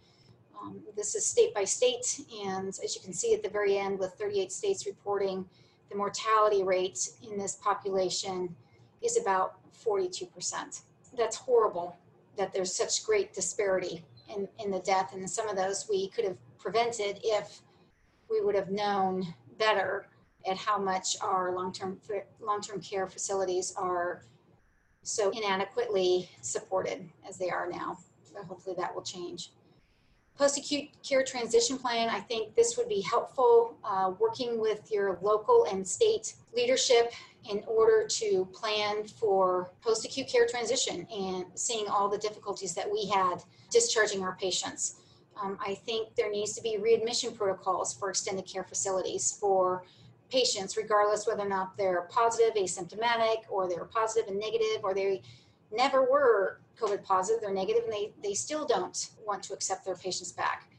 Um, 0.59 0.79
this 0.95 1.15
is 1.15 1.25
state 1.25 1.53
by 1.53 1.63
state, 1.63 2.21
and 2.45 2.69
as 2.83 2.95
you 2.95 3.01
can 3.01 3.13
see 3.13 3.33
at 3.33 3.43
the 3.43 3.49
very 3.49 3.77
end, 3.77 3.99
with 3.99 4.13
38 4.13 4.51
states 4.51 4.85
reporting, 4.85 5.45
the 5.89 5.95
mortality 5.95 6.63
rate 6.63 7.09
in 7.29 7.37
this 7.37 7.55
population 7.55 8.55
is 9.01 9.17
about 9.17 9.59
42%. 9.85 10.81
That's 11.15 11.35
horrible 11.35 11.95
that 12.37 12.53
there's 12.53 12.73
such 12.73 13.05
great 13.05 13.33
disparity 13.33 14.03
in, 14.35 14.47
in 14.63 14.71
the 14.71 14.79
death, 14.79 15.13
and 15.13 15.29
some 15.29 15.47
of 15.47 15.55
those 15.55 15.87
we 15.89 16.09
could 16.09 16.25
have 16.25 16.37
prevented 16.57 17.19
if 17.23 17.61
we 18.29 18.41
would 18.41 18.55
have 18.55 18.69
known 18.69 19.25
better 19.57 20.07
at 20.49 20.57
how 20.57 20.77
much 20.77 21.17
our 21.21 21.53
long-term 21.53 21.99
long-term 22.39 22.81
care 22.81 23.07
facilities 23.07 23.73
are 23.75 24.21
so 25.07 25.29
inadequately 25.29 26.29
supported 26.41 27.07
as 27.27 27.37
they 27.37 27.49
are 27.49 27.69
now. 27.69 27.97
But 28.33 28.43
hopefully 28.43 28.75
that 28.77 28.93
will 28.93 29.03
change. 29.03 29.51
Post-acute 30.37 30.89
care 31.01 31.23
transition 31.23 31.79
plan, 31.79 32.09
I 32.09 32.19
think 32.19 32.55
this 32.55 32.77
would 32.77 32.89
be 32.89 33.01
helpful 33.01 33.75
uh, 33.83 34.11
working 34.19 34.59
with 34.59 34.91
your 34.91 35.17
local 35.21 35.65
and 35.71 35.87
state 35.87 36.35
leadership 36.55 37.11
in 37.49 37.63
order 37.65 38.05
to 38.05 38.47
plan 38.53 39.07
for 39.07 39.71
post-acute 39.81 40.27
care 40.27 40.45
transition 40.45 41.07
and 41.11 41.45
seeing 41.55 41.87
all 41.87 42.09
the 42.09 42.17
difficulties 42.17 42.75
that 42.75 42.91
we 42.91 43.07
had 43.07 43.41
discharging 43.71 44.21
our 44.23 44.35
patients. 44.35 44.97
Um, 45.41 45.57
I 45.65 45.73
think 45.73 46.15
there 46.15 46.29
needs 46.29 46.53
to 46.53 46.61
be 46.61 46.77
readmission 46.77 47.33
protocols 47.33 47.93
for 47.93 48.09
extended 48.09 48.45
care 48.45 48.63
facilities 48.63 49.37
for 49.39 49.85
patients, 50.29 50.77
regardless 50.77 51.25
whether 51.27 51.43
or 51.43 51.49
not 51.49 51.77
they're 51.77 52.07
positive, 52.09 52.55
asymptomatic, 52.55 53.43
or 53.49 53.67
they're 53.67 53.85
positive 53.85 54.29
and 54.29 54.39
negative, 54.39 54.83
or 54.83 54.93
they 54.93 55.21
never 55.71 56.09
were 56.09 56.59
COVID 56.79 57.03
positive, 57.03 57.41
they're 57.41 57.53
negative, 57.53 57.83
and 57.85 57.93
they, 57.93 58.11
they 58.23 58.33
still 58.33 58.65
don't 58.65 59.09
want 59.25 59.43
to 59.43 59.53
accept 59.53 59.85
their 59.85 59.95
patients 59.95 60.31
back. 60.31 60.69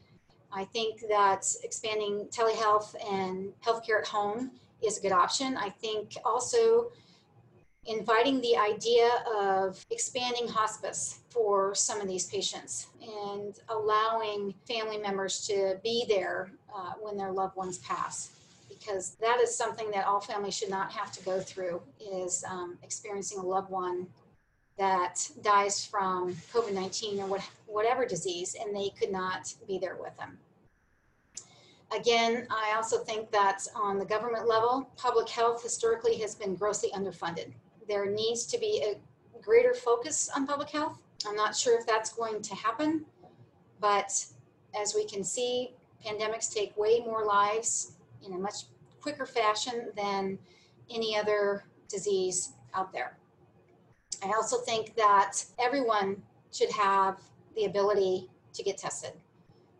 I 0.51 0.65
think 0.65 1.01
that 1.09 1.45
expanding 1.63 2.27
telehealth 2.31 2.95
and 3.11 3.53
healthcare 3.63 3.99
at 3.99 4.07
home 4.07 4.51
is 4.81 4.97
a 4.97 5.01
good 5.01 5.11
option. 5.11 5.57
I 5.57 5.69
think 5.69 6.15
also 6.25 6.91
inviting 7.85 8.41
the 8.41 8.57
idea 8.57 9.09
of 9.37 9.83
expanding 9.89 10.47
hospice 10.47 11.19
for 11.29 11.73
some 11.75 12.01
of 12.01 12.07
these 12.07 12.25
patients 12.25 12.87
and 13.01 13.55
allowing 13.69 14.53
family 14.67 14.97
members 14.97 15.45
to 15.47 15.79
be 15.83 16.05
there 16.07 16.51
uh, 16.75 16.93
when 17.01 17.17
their 17.17 17.31
loved 17.31 17.55
ones 17.55 17.77
pass 17.79 18.31
because 18.79 19.15
that 19.21 19.39
is 19.39 19.55
something 19.55 19.91
that 19.91 20.05
all 20.05 20.19
families 20.19 20.55
should 20.55 20.69
not 20.69 20.91
have 20.91 21.11
to 21.11 21.23
go 21.23 21.39
through 21.39 21.81
is 21.99 22.43
um, 22.49 22.77
experiencing 22.81 23.39
a 23.39 23.45
loved 23.45 23.69
one 23.69 24.07
that 24.77 25.29
dies 25.41 25.85
from 25.85 26.33
COVID-19 26.53 27.19
or 27.19 27.25
what, 27.25 27.41
whatever 27.67 28.05
disease, 28.05 28.55
and 28.59 28.73
they 28.75 28.89
could 28.97 29.11
not 29.11 29.53
be 29.67 29.77
there 29.77 29.97
with 29.99 30.15
them. 30.17 30.37
Again, 31.95 32.47
I 32.49 32.73
also 32.75 32.99
think 32.99 33.31
that 33.31 33.67
on 33.75 33.99
the 33.99 34.05
government 34.05 34.47
level, 34.47 34.89
public 34.95 35.27
health 35.27 35.61
historically 35.61 36.17
has 36.19 36.35
been 36.35 36.55
grossly 36.55 36.91
underfunded. 36.91 37.51
There 37.87 38.05
needs 38.09 38.45
to 38.45 38.59
be 38.59 38.83
a 38.85 39.41
greater 39.41 39.73
focus 39.73 40.29
on 40.33 40.47
public 40.47 40.69
health. 40.69 40.97
I'm 41.27 41.35
not 41.35 41.55
sure 41.55 41.77
if 41.77 41.85
that's 41.85 42.13
going 42.13 42.41
to 42.43 42.55
happen, 42.55 43.05
but 43.81 44.25
as 44.79 44.93
we 44.95 45.05
can 45.05 45.23
see, 45.23 45.73
pandemics 46.05 46.53
take 46.53 46.77
way 46.77 46.99
more 46.99 47.25
lives 47.25 47.93
in 48.25 48.33
a 48.33 48.37
much 48.37 48.65
quicker 49.01 49.25
fashion 49.25 49.91
than 49.95 50.37
any 50.89 51.17
other 51.17 51.63
disease 51.87 52.53
out 52.73 52.91
there. 52.91 53.17
I 54.23 54.33
also 54.35 54.57
think 54.57 54.95
that 54.95 55.43
everyone 55.59 56.21
should 56.51 56.71
have 56.71 57.19
the 57.55 57.65
ability 57.65 58.29
to 58.53 58.63
get 58.63 58.77
tested. 58.77 59.13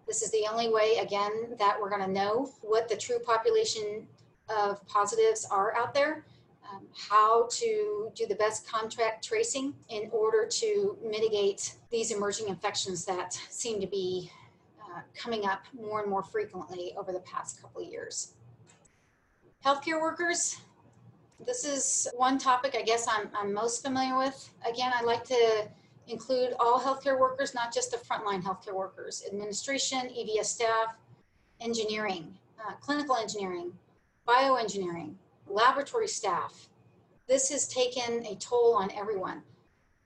This 0.07 0.21
is 0.21 0.31
the 0.31 0.47
only 0.51 0.69
way, 0.69 0.97
again, 1.01 1.55
that 1.59 1.77
we're 1.79 1.89
going 1.89 2.05
to 2.05 2.11
know 2.11 2.51
what 2.61 2.89
the 2.89 2.95
true 2.95 3.19
population 3.19 4.07
of 4.49 4.85
positives 4.87 5.45
are 5.51 5.75
out 5.75 5.93
there, 5.93 6.25
um, 6.71 6.87
how 6.95 7.47
to 7.51 8.11
do 8.15 8.25
the 8.25 8.35
best 8.35 8.67
contact 8.67 9.23
tracing 9.23 9.73
in 9.89 10.09
order 10.11 10.47
to 10.47 10.97
mitigate 11.03 11.75
these 11.91 12.11
emerging 12.11 12.47
infections 12.47 13.05
that 13.05 13.33
seem 13.49 13.79
to 13.79 13.87
be 13.87 14.31
uh, 14.99 15.01
coming 15.15 15.45
up 15.45 15.63
more 15.73 16.01
and 16.01 16.09
more 16.09 16.23
frequently 16.23 16.93
over 16.97 17.11
the 17.11 17.19
past 17.21 17.61
couple 17.61 17.81
of 17.81 17.87
years. 17.87 18.33
Healthcare 19.65 19.99
workers, 19.99 20.57
this 21.45 21.65
is 21.65 22.07
one 22.15 22.37
topic 22.37 22.75
I 22.77 22.81
guess 22.81 23.07
I'm, 23.07 23.29
I'm 23.35 23.53
most 23.53 23.83
familiar 23.83 24.17
with. 24.17 24.49
Again, 24.69 24.91
I 24.95 25.03
like 25.03 25.23
to 25.25 25.67
include 26.07 26.53
all 26.59 26.79
healthcare 26.79 27.19
workers, 27.19 27.53
not 27.53 27.73
just 27.73 27.91
the 27.91 27.97
frontline 27.97 28.41
healthcare 28.41 28.73
workers, 28.73 29.23
administration, 29.27 30.09
EVS 30.09 30.45
staff, 30.45 30.95
engineering, 31.61 32.33
uh, 32.59 32.73
clinical 32.81 33.15
engineering, 33.15 33.71
bioengineering, 34.27 35.13
laboratory 35.47 36.07
staff. 36.07 36.69
This 37.27 37.49
has 37.49 37.67
taken 37.67 38.25
a 38.25 38.35
toll 38.35 38.75
on 38.75 38.91
everyone. 38.91 39.43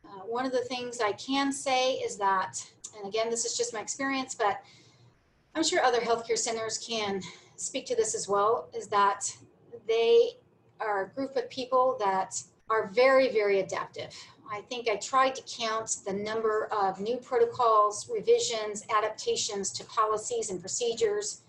Uh, 0.05 0.19
one 0.25 0.45
of 0.45 0.51
the 0.51 0.63
things 0.65 0.99
I 0.99 1.13
can 1.13 1.51
say 1.51 1.93
is 1.93 2.17
that, 2.17 2.63
and 2.97 3.07
again, 3.07 3.29
this 3.29 3.45
is 3.45 3.55
just 3.55 3.73
my 3.73 3.79
experience, 3.79 4.35
but 4.35 4.61
I'm 5.55 5.63
sure 5.63 5.83
other 5.83 5.99
healthcare 5.99 6.37
centers 6.37 6.77
can 6.77 7.21
speak 7.57 7.85
to 7.85 7.95
this 7.95 8.15
as 8.15 8.27
well, 8.27 8.69
is 8.75 8.87
that 8.87 9.35
they 9.87 10.31
are 10.79 11.05
a 11.05 11.09
group 11.09 11.35
of 11.35 11.49
people 11.49 11.95
that 11.99 12.41
are 12.69 12.87
very, 12.87 13.31
very 13.31 13.59
adaptive. 13.59 14.15
I 14.51 14.61
think 14.61 14.89
I 14.89 14.95
tried 14.95 15.35
to 15.35 15.43
count 15.43 15.97
the 16.05 16.13
number 16.13 16.65
of 16.71 16.99
new 16.99 17.17
protocols, 17.17 18.09
revisions, 18.11 18.83
adaptations 18.95 19.71
to 19.73 19.83
policies 19.85 20.49
and 20.49 20.59
procedures. 20.59 21.41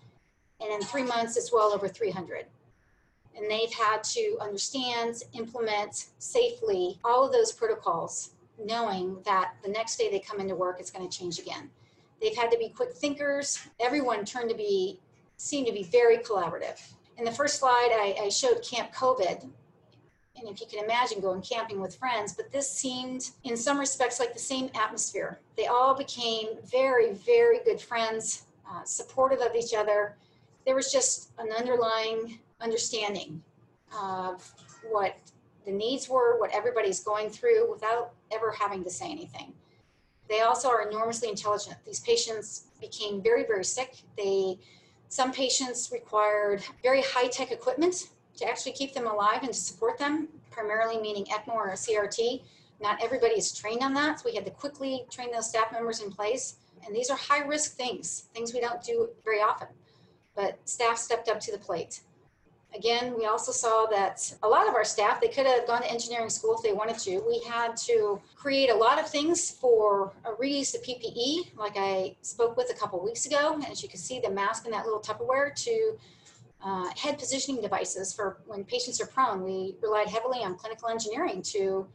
And 0.61 0.71
in 0.71 0.81
three 0.81 1.03
months, 1.03 1.35
it's 1.35 1.51
well 1.51 1.73
over 1.73 1.87
300. 1.87 2.45
And 3.35 3.49
they've 3.49 3.73
had 3.73 4.03
to 4.03 4.37
understand, 4.39 5.23
implement 5.33 6.05
safely 6.19 6.99
all 7.03 7.25
of 7.25 7.31
those 7.31 7.51
protocols, 7.51 8.31
knowing 8.63 9.17
that 9.25 9.55
the 9.63 9.69
next 9.69 9.97
day 9.97 10.09
they 10.09 10.19
come 10.19 10.39
into 10.39 10.55
work, 10.55 10.79
it's 10.79 10.91
going 10.91 11.07
to 11.07 11.17
change 11.17 11.39
again. 11.39 11.69
They've 12.21 12.35
had 12.35 12.51
to 12.51 12.57
be 12.57 12.69
quick 12.69 12.93
thinkers. 12.93 13.59
Everyone 13.79 14.25
turned 14.25 14.49
to 14.49 14.55
be, 14.55 14.99
seemed 15.37 15.67
to 15.67 15.73
be 15.73 15.83
very 15.83 16.17
collaborative 16.17 16.79
in 17.17 17.25
the 17.25 17.31
first 17.31 17.59
slide, 17.59 17.89
I, 17.91 18.25
I 18.25 18.29
showed 18.29 18.61
Camp 18.61 18.93
COVID. 18.93 19.43
And 20.37 20.49
if 20.49 20.59
you 20.59 20.67
can 20.67 20.83
imagine 20.83 21.21
going 21.21 21.41
camping 21.41 21.79
with 21.79 21.95
friends, 21.95 22.33
but 22.33 22.51
this 22.51 22.69
seemed 22.69 23.29
in 23.45 23.55
some 23.55 23.79
respects 23.79 24.19
like 24.19 24.33
the 24.33 24.39
same 24.39 24.69
atmosphere. 24.75 25.39
They 25.55 25.67
all 25.67 25.95
became 25.95 26.47
very, 26.65 27.13
very 27.13 27.59
good 27.63 27.79
friends, 27.79 28.43
uh, 28.69 28.83
supportive 28.83 29.39
of 29.39 29.55
each 29.55 29.73
other. 29.73 30.17
There 30.65 30.75
was 30.75 30.91
just 30.91 31.31
an 31.39 31.51
underlying 31.57 32.39
understanding 32.59 33.41
of 33.97 34.53
what 34.89 35.15
the 35.65 35.71
needs 35.71 36.09
were, 36.09 36.37
what 36.37 36.53
everybody's 36.53 36.99
going 36.99 37.29
through 37.29 37.71
without 37.71 38.11
ever 38.31 38.51
having 38.51 38.83
to 38.83 38.89
say 38.89 39.09
anything. 39.09 39.53
They 40.27 40.41
also 40.41 40.69
are 40.69 40.87
enormously 40.87 41.29
intelligent. 41.29 41.77
These 41.85 41.99
patients 41.99 42.67
became 42.81 43.21
very, 43.21 43.43
very 43.43 43.63
sick. 43.63 43.97
They 44.17 44.57
Some 45.09 45.31
patients 45.31 45.91
required 45.91 46.63
very 46.81 47.01
high 47.01 47.27
tech 47.27 47.51
equipment 47.51 48.09
to 48.37 48.45
actually 48.45 48.73
keep 48.73 48.93
them 48.93 49.07
alive 49.07 49.43
and 49.43 49.53
to 49.53 49.59
support 49.59 49.97
them, 49.97 50.27
primarily 50.51 50.99
meaning 50.99 51.25
ECMO 51.25 51.53
or 51.53 51.71
CRT. 51.73 52.41
Not 52.81 53.01
everybody 53.01 53.35
is 53.35 53.53
trained 53.53 53.81
on 53.81 53.93
that, 53.93 54.19
so 54.19 54.25
we 54.25 54.35
had 54.35 54.45
to 54.45 54.51
quickly 54.51 55.05
train 55.09 55.31
those 55.31 55.49
staff 55.49 55.71
members 55.71 56.01
in 56.01 56.11
place. 56.11 56.57
And 56.85 56.95
these 56.95 57.09
are 57.09 57.17
high 57.17 57.43
risk 57.45 57.75
things, 57.75 58.25
things 58.33 58.53
we 58.53 58.59
don't 58.59 58.83
do 58.83 59.09
very 59.23 59.39
often, 59.39 59.67
but 60.35 60.59
staff 60.65 60.97
stepped 60.97 61.29
up 61.29 61.39
to 61.41 61.51
the 61.51 61.57
plate. 61.57 62.01
Again, 62.75 63.15
we 63.17 63.25
also 63.25 63.51
saw 63.51 63.85
that 63.87 64.33
a 64.43 64.47
lot 64.47 64.67
of 64.67 64.75
our 64.75 64.83
staff, 64.83 65.21
they 65.21 65.29
could 65.29 65.45
have 65.45 65.65
gone 65.65 65.81
to 65.81 65.89
engineering 65.89 66.29
school 66.29 66.55
if 66.55 66.63
they 66.63 66.73
wanted 66.73 66.97
to. 66.99 67.23
We 67.25 67.41
had 67.47 67.77
to 67.77 68.19
create 68.35 68.69
a 68.69 68.75
lot 68.75 68.99
of 68.99 69.07
things 69.07 69.51
for 69.51 70.11
a 70.25 70.31
reuse 70.31 70.75
of 70.75 70.83
PPE, 70.83 71.55
like 71.57 71.73
I 71.77 72.17
spoke 72.21 72.57
with 72.57 72.69
a 72.71 72.73
couple 72.73 73.01
weeks 73.03 73.25
ago. 73.25 73.61
As 73.69 73.81
you 73.81 73.87
can 73.87 73.99
see, 73.99 74.19
the 74.19 74.29
mask 74.29 74.65
and 74.65 74.73
that 74.73 74.83
little 74.85 74.99
Tupperware 74.99 75.55
to 75.63 75.97
uh, 76.63 76.89
head 76.97 77.17
positioning 77.17 77.61
devices 77.61 78.11
for 78.11 78.41
when 78.45 78.65
patients 78.65 78.99
are 78.99 79.07
prone. 79.07 79.43
We 79.43 79.77
relied 79.81 80.07
heavily 80.07 80.39
on 80.39 80.55
clinical 80.55 80.89
engineering 80.89 81.41
to 81.53 81.87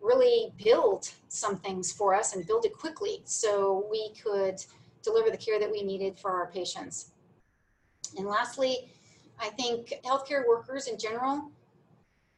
really 0.00 0.52
build 0.62 1.10
some 1.28 1.58
things 1.58 1.92
for 1.92 2.14
us 2.14 2.34
and 2.34 2.46
build 2.46 2.64
it 2.64 2.72
quickly 2.72 3.22
so 3.24 3.86
we 3.90 4.10
could 4.20 4.64
deliver 5.02 5.30
the 5.30 5.36
care 5.36 5.60
that 5.60 5.70
we 5.70 5.82
needed 5.82 6.18
for 6.18 6.30
our 6.30 6.46
patients. 6.50 7.12
And 8.16 8.26
lastly, 8.26 8.90
I 9.38 9.50
think 9.50 9.92
healthcare 10.04 10.46
workers 10.46 10.86
in 10.86 10.98
general, 10.98 11.50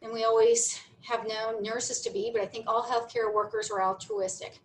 and 0.02 0.12
we 0.12 0.24
always 0.24 0.80
have 1.02 1.26
known 1.26 1.62
nurses 1.62 2.00
to 2.02 2.10
be, 2.10 2.30
but 2.32 2.42
I 2.42 2.46
think 2.46 2.66
all 2.66 2.82
healthcare 2.82 3.32
workers 3.32 3.70
are 3.70 3.82
altruistic. 3.82 4.58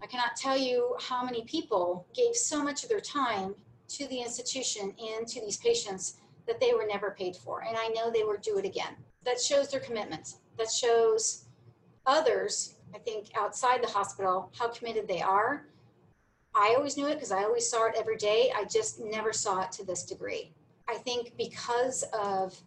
I 0.00 0.06
cannot 0.06 0.36
tell 0.36 0.56
you 0.56 0.96
how 1.00 1.24
many 1.24 1.44
people 1.44 2.06
gave 2.14 2.34
so 2.34 2.62
much 2.62 2.82
of 2.82 2.88
their 2.88 3.00
time 3.00 3.54
to 3.88 4.06
the 4.08 4.20
institution 4.20 4.94
and 4.98 5.26
to 5.26 5.40
these 5.40 5.56
patients 5.56 6.18
that 6.46 6.60
they 6.60 6.72
were 6.72 6.86
never 6.86 7.10
paid 7.10 7.36
for. 7.36 7.62
And 7.62 7.76
I 7.76 7.88
know 7.88 8.10
they 8.10 8.22
will 8.22 8.36
do 8.42 8.58
it 8.58 8.64
again. 8.64 8.96
That 9.24 9.40
shows 9.40 9.70
their 9.70 9.80
commitment. 9.80 10.34
That 10.56 10.70
shows 10.70 11.44
others, 12.06 12.74
I 12.94 12.98
think, 12.98 13.26
outside 13.36 13.82
the 13.82 13.88
hospital, 13.88 14.50
how 14.58 14.68
committed 14.68 15.08
they 15.08 15.20
are. 15.20 15.66
I 16.54 16.74
always 16.76 16.96
knew 16.96 17.06
it 17.06 17.14
because 17.14 17.32
I 17.32 17.44
always 17.44 17.68
saw 17.68 17.86
it 17.86 17.94
every 17.96 18.16
day. 18.16 18.52
I 18.56 18.64
just 18.64 19.00
never 19.00 19.32
saw 19.32 19.62
it 19.62 19.72
to 19.72 19.84
this 19.84 20.04
degree. 20.04 20.52
I 20.88 20.94
think 20.94 21.36
because 21.36 22.02
of 22.18 22.58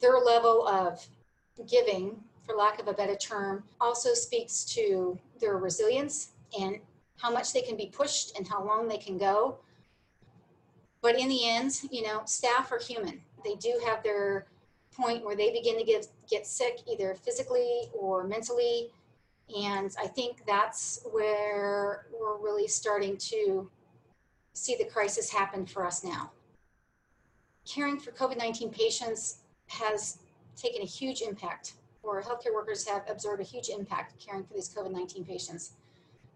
their 0.00 0.18
level 0.18 0.66
of 0.66 1.06
giving, 1.68 2.16
for 2.46 2.56
lack 2.56 2.80
of 2.80 2.88
a 2.88 2.94
better 2.94 3.14
term, 3.14 3.64
also 3.80 4.14
speaks 4.14 4.64
to 4.64 5.18
their 5.38 5.58
resilience 5.58 6.32
and 6.58 6.78
how 7.18 7.30
much 7.30 7.52
they 7.52 7.60
can 7.60 7.76
be 7.76 7.86
pushed 7.86 8.36
and 8.36 8.48
how 8.48 8.64
long 8.64 8.88
they 8.88 8.96
can 8.96 9.18
go. 9.18 9.58
But 11.02 11.18
in 11.18 11.28
the 11.28 11.46
end, 11.46 11.82
you 11.90 12.02
know, 12.02 12.22
staff 12.24 12.72
are 12.72 12.78
human. 12.78 13.20
They 13.44 13.54
do 13.56 13.78
have 13.84 14.02
their 14.02 14.46
point 14.90 15.24
where 15.24 15.36
they 15.36 15.52
begin 15.52 15.78
to 15.78 15.84
get, 15.84 16.06
get 16.30 16.46
sick, 16.46 16.80
either 16.90 17.14
physically 17.14 17.90
or 17.92 18.24
mentally. 18.24 18.90
And 19.54 19.94
I 20.02 20.06
think 20.06 20.44
that's 20.46 21.00
where 21.12 22.06
we're 22.18 22.38
really 22.38 22.66
starting 22.66 23.18
to 23.18 23.70
see 24.54 24.76
the 24.76 24.86
crisis 24.86 25.30
happen 25.30 25.66
for 25.66 25.86
us 25.86 26.02
now 26.02 26.30
caring 27.64 27.98
for 27.98 28.12
COVID 28.12 28.38
19 28.38 28.70
patients 28.70 29.38
has 29.68 30.18
taken 30.56 30.82
a 30.82 30.86
huge 30.86 31.20
impact, 31.22 31.74
or 32.02 32.22
healthcare 32.22 32.54
workers 32.54 32.86
have 32.86 33.02
absorbed 33.08 33.40
a 33.40 33.44
huge 33.44 33.68
impact 33.68 34.24
caring 34.24 34.44
for 34.44 34.54
these 34.54 34.68
COVID 34.68 34.92
19 34.92 35.24
patients. 35.24 35.72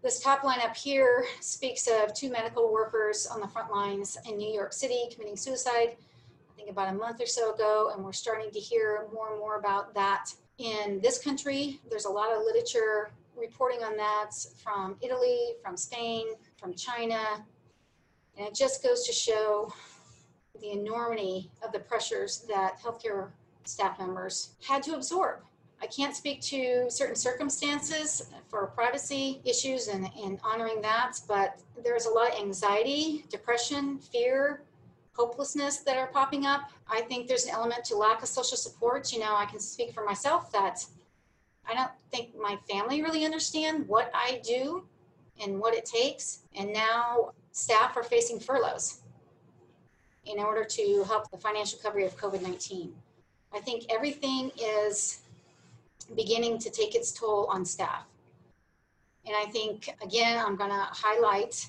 This 0.01 0.21
top 0.21 0.43
line 0.43 0.59
up 0.61 0.75
here 0.75 1.25
speaks 1.41 1.87
of 1.87 2.13
two 2.13 2.31
medical 2.31 2.71
workers 2.71 3.27
on 3.27 3.41
the 3.41 3.47
front 3.47 3.71
lines 3.71 4.17
in 4.25 4.37
New 4.37 4.51
York 4.51 4.71
City 4.71 5.07
committing 5.11 5.35
suicide, 5.35 5.97
I 6.49 6.55
think 6.55 6.69
about 6.69 6.93
a 6.93 6.97
month 6.97 7.21
or 7.21 7.25
so 7.25 7.53
ago, 7.53 7.91
and 7.93 8.03
we're 8.03 8.13
starting 8.13 8.49
to 8.51 8.59
hear 8.59 9.07
more 9.13 9.31
and 9.31 9.39
more 9.39 9.57
about 9.57 9.93
that 9.95 10.33
in 10.57 10.99
this 11.01 11.21
country. 11.21 11.79
There's 11.89 12.05
a 12.05 12.09
lot 12.09 12.31
of 12.31 12.43
literature 12.43 13.11
reporting 13.35 13.83
on 13.83 13.97
that 13.97 14.31
from 14.63 14.95
Italy, 15.01 15.55
from 15.61 15.75
Spain, 15.75 16.27
from 16.57 16.73
China, 16.75 17.45
and 18.37 18.47
it 18.47 18.55
just 18.55 18.81
goes 18.81 19.05
to 19.05 19.11
show 19.11 19.73
the 20.61 20.71
enormity 20.71 21.49
of 21.63 21.71
the 21.71 21.79
pressures 21.79 22.45
that 22.49 22.79
healthcare 22.79 23.29
staff 23.63 23.99
members 23.99 24.51
had 24.65 24.83
to 24.83 24.95
absorb. 24.95 25.39
I 25.81 25.87
can't 25.87 26.15
speak 26.15 26.41
to 26.41 26.89
certain 26.89 27.15
circumstances 27.15 28.29
for 28.49 28.67
privacy 28.67 29.41
issues 29.45 29.87
and, 29.87 30.09
and 30.21 30.39
honoring 30.43 30.81
that, 30.81 31.13
but 31.27 31.61
there's 31.83 32.05
a 32.05 32.09
lot 32.09 32.33
of 32.33 32.39
anxiety, 32.39 33.23
depression, 33.29 33.97
fear, 33.97 34.63
hopelessness 35.13 35.77
that 35.79 35.97
are 35.97 36.07
popping 36.07 36.45
up. 36.45 36.71
I 36.89 37.01
think 37.01 37.27
there's 37.27 37.45
an 37.45 37.51
element 37.51 37.85
to 37.85 37.95
lack 37.95 38.21
of 38.21 38.27
social 38.27 38.57
support. 38.57 39.13
You 39.13 39.19
know, 39.19 39.35
I 39.35 39.45
can 39.45 39.59
speak 39.59 39.93
for 39.93 40.03
myself 40.03 40.51
that 40.51 40.85
I 41.65 41.73
don't 41.73 41.91
think 42.11 42.37
my 42.37 42.57
family 42.69 43.01
really 43.01 43.23
understand 43.23 43.87
what 43.87 44.11
I 44.13 44.41
do 44.43 44.85
and 45.41 45.59
what 45.59 45.73
it 45.73 45.85
takes. 45.85 46.39
And 46.55 46.73
now 46.73 47.31
staff 47.51 47.95
are 47.95 48.03
facing 48.03 48.39
furloughs 48.39 49.01
in 50.29 50.39
order 50.39 50.63
to 50.63 51.03
help 51.07 51.29
the 51.31 51.37
financial 51.37 51.79
recovery 51.79 52.05
of 52.05 52.15
COVID 52.15 52.41
19. 52.41 52.93
I 53.53 53.59
think 53.59 53.85
everything 53.89 54.51
is 54.61 55.21
beginning 56.15 56.59
to 56.59 56.69
take 56.69 56.95
its 56.95 57.11
toll 57.11 57.47
on 57.47 57.65
staff. 57.65 58.05
And 59.25 59.35
I 59.35 59.49
think, 59.51 59.89
again, 60.03 60.43
I'm 60.43 60.55
going 60.55 60.69
to 60.69 60.87
highlight 60.91 61.67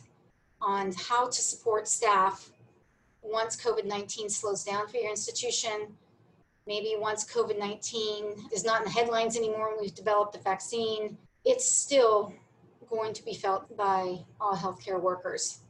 on 0.61 0.93
how 0.93 1.27
to 1.27 1.43
support 1.43 1.89
staff 1.89 2.51
once 3.23 3.57
COVID 3.57 3.87
19 3.87 4.29
slows 4.29 4.63
down 4.63 4.89
for 4.89 4.99
your 4.99 5.11
institution. 5.11 5.97
Maybe 6.67 6.97
once 6.99 7.25
COVID 7.25 7.59
19 7.59 8.51
is 8.53 8.65
not 8.65 8.81
in 8.81 8.85
the 8.85 8.91
headlines 8.91 9.37
anymore 9.37 9.71
and 9.71 9.81
we've 9.81 9.95
developed 9.95 10.37
a 10.37 10.39
vaccine, 10.39 11.17
it's 11.47 11.71
still 11.71 12.35
going 12.91 13.15
to 13.15 13.25
be 13.25 13.35
felt 13.35 13.75
by 13.77 14.19
all 14.41 14.55
healthcare 14.55 15.01
workers 15.01 15.61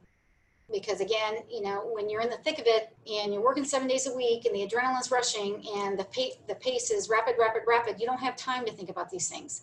because 0.73 1.01
again 1.01 1.37
you 1.51 1.63
know 1.63 1.89
when 1.93 2.09
you're 2.09 2.21
in 2.21 2.31
the 2.31 2.37
thick 2.39 2.59
of 2.59 2.67
it 2.67 2.95
and 3.11 3.33
you're 3.33 3.43
working 3.43 3.65
seven 3.65 3.89
days 3.89 4.07
a 4.07 4.15
week 4.15 4.45
and 4.45 4.55
the 4.55 4.67
adrenaline's 4.67 5.11
rushing 5.11 5.65
and 5.77 5.99
the 5.99 6.05
pace, 6.05 6.35
the 6.49 6.55
pace 6.57 6.91
is 6.91 7.09
rapid 7.09 7.35
rapid 7.39 7.63
rapid 7.67 8.01
you 8.01 8.07
don't 8.07 8.21
have 8.21 8.37
time 8.37 8.65
to 8.65 8.73
think 8.73 8.91
about 8.91 9.11
these 9.11 9.29
things. 9.29 9.63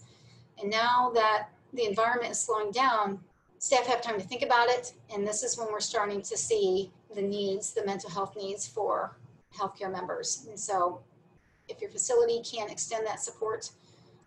And 0.62 0.70
now 0.70 1.12
that 1.14 1.50
the 1.74 1.86
environment 1.86 2.32
is 2.32 2.40
slowing 2.40 2.72
down 2.72 3.20
staff 3.60 3.88
have 3.88 4.02
time 4.02 4.20
to 4.20 4.28
think 4.28 4.44
about 4.44 4.70
it. 4.70 4.94
And 5.14 5.28
this 5.28 5.42
is 5.42 5.58
when 5.58 5.72
we're 5.72 5.80
starting 5.80 6.22
to 6.22 6.38
see 6.38 6.92
the 7.16 7.22
needs 7.22 7.74
the 7.74 7.86
mental 7.86 8.10
health 8.10 8.36
needs 8.36 8.68
for 8.68 9.18
healthcare 9.56 9.92
members. 9.92 10.46
And 10.48 10.60
so 10.60 11.02
if 11.68 11.82
your 11.82 11.90
facility 11.90 12.42
can't 12.44 12.72
extend 12.72 13.06
that 13.06 13.20
support 13.20 13.72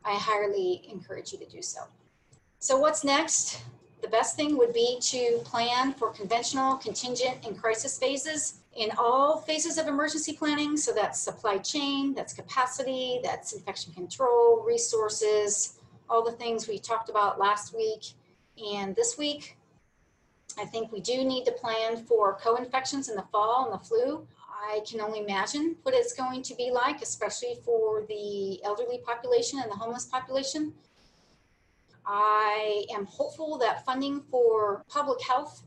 i 0.04 0.14
highly 0.14 0.82
encourage 0.90 1.32
you 1.32 1.38
to 1.38 1.46
do 1.46 1.62
so. 1.62 1.80
So 2.58 2.78
what's 2.78 3.04
next 3.04 3.62
the 4.02 4.08
best 4.08 4.36
thing 4.36 4.56
would 4.56 4.72
be 4.72 4.98
to 5.00 5.40
plan 5.44 5.92
for 5.92 6.10
conventional, 6.10 6.76
contingent, 6.76 7.38
and 7.46 7.60
crisis 7.60 7.98
phases 7.98 8.60
in 8.76 8.90
all 8.98 9.38
phases 9.38 9.78
of 9.78 9.88
emergency 9.88 10.32
planning. 10.32 10.76
So 10.76 10.92
that's 10.92 11.18
supply 11.18 11.58
chain, 11.58 12.14
that's 12.14 12.32
capacity, 12.32 13.20
that's 13.22 13.52
infection 13.52 13.92
control, 13.92 14.62
resources, 14.66 15.78
all 16.08 16.24
the 16.24 16.32
things 16.32 16.68
we 16.68 16.78
talked 16.78 17.08
about 17.08 17.38
last 17.38 17.74
week 17.74 18.14
and 18.74 18.94
this 18.96 19.16
week. 19.18 19.56
I 20.58 20.64
think 20.64 20.92
we 20.92 21.00
do 21.00 21.24
need 21.24 21.44
to 21.44 21.52
plan 21.52 22.04
for 22.04 22.38
co-infections 22.42 23.08
in 23.08 23.16
the 23.16 23.24
fall 23.32 23.70
and 23.70 23.80
the 23.80 23.84
flu. 23.84 24.26
I 24.70 24.80
can 24.88 25.00
only 25.00 25.20
imagine 25.20 25.76
what 25.82 25.94
it's 25.94 26.12
going 26.12 26.42
to 26.42 26.54
be 26.54 26.70
like, 26.70 27.02
especially 27.02 27.56
for 27.64 28.04
the 28.08 28.62
elderly 28.64 28.98
population 28.98 29.58
and 29.60 29.70
the 29.70 29.76
homeless 29.76 30.04
population. 30.06 30.74
I 32.06 32.84
am 32.94 33.06
hopeful 33.06 33.58
that 33.58 33.84
funding 33.84 34.22
for 34.30 34.84
public 34.88 35.20
health 35.22 35.62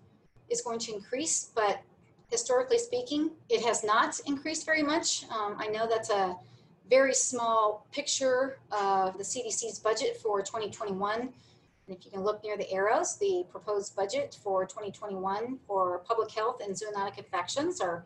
is 0.50 0.62
going 0.62 0.80
to 0.80 0.94
increase, 0.94 1.52
but 1.56 1.82
historically 2.30 2.80
speaking, 2.80 3.32
it 3.50 3.64
has 3.64 3.84
not 3.84 4.20
increased 4.26 4.66
very 4.66 4.84
much. 4.84 5.26
Um, 5.30 5.56
I 5.60 5.68
know 5.68 5.88
that's 5.88 6.10
a 6.10 6.36
very 6.90 7.14
small 7.14 7.88
picture 7.92 8.58
of 8.72 9.18
the 9.18 9.24
CDC's 9.24 9.80
budget 9.80 10.18
for 10.18 10.42
2021. 10.42 11.22
And 11.22 11.32
if 11.98 12.06
you 12.06 12.12
can 12.12 12.24
look 12.24 12.44
near 12.44 12.58
the 12.58 12.72
arrows, 12.72 13.18
the 13.18 13.46
proposed 13.50 13.96
budget 13.96 14.38
for 14.42 14.66
2021 14.66 15.60
for 15.68 16.00
public 16.00 16.32
health 16.32 16.62
and 16.64 16.74
zoonotic 16.74 17.18
infections 17.18 17.82
are 17.82 18.06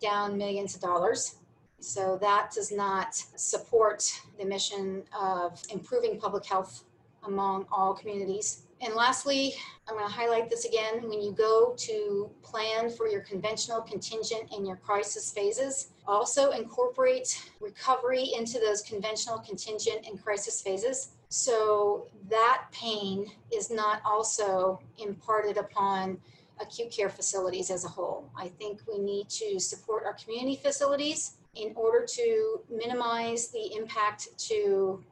down 0.00 0.36
millions 0.36 0.74
of 0.74 0.80
dollars. 0.80 1.36
So 1.80 2.16
that 2.20 2.52
does 2.54 2.70
not 2.72 3.14
support 3.14 4.08
the 4.38 4.44
mission 4.44 5.02
of 5.18 5.60
improving 5.70 6.18
public 6.18 6.44
health 6.44 6.84
among 7.24 7.66
all 7.72 7.94
communities. 7.94 8.62
And 8.80 8.94
lastly, 8.94 9.54
I'm 9.86 9.94
going 9.94 10.08
to 10.08 10.12
highlight 10.12 10.50
this 10.50 10.64
again. 10.64 11.08
When 11.08 11.22
you 11.22 11.32
go 11.32 11.74
to 11.76 12.30
plan 12.42 12.90
for 12.90 13.06
your 13.06 13.20
conventional, 13.20 13.80
contingent, 13.80 14.50
and 14.50 14.66
your 14.66 14.76
crisis 14.76 15.30
phases, 15.30 15.88
also 16.06 16.50
incorporate 16.50 17.50
recovery 17.60 18.32
into 18.36 18.58
those 18.58 18.82
conventional, 18.82 19.38
contingent, 19.38 20.06
and 20.06 20.22
crisis 20.22 20.60
phases. 20.60 21.10
So 21.28 22.08
that 22.28 22.64
pain 22.72 23.30
is 23.52 23.70
not 23.70 24.02
also 24.04 24.80
imparted 24.98 25.58
upon 25.58 26.18
acute 26.60 26.90
care 26.90 27.08
facilities 27.08 27.70
as 27.70 27.84
a 27.84 27.88
whole. 27.88 28.28
I 28.36 28.48
think 28.48 28.80
we 28.88 28.98
need 28.98 29.28
to 29.30 29.60
support 29.60 30.04
our 30.04 30.14
community 30.14 30.56
facilities 30.62 31.36
in 31.54 31.72
order 31.76 32.04
to 32.04 32.60
minimize 32.70 33.48
the 33.48 33.74
impact 33.76 34.28
to 34.38 35.04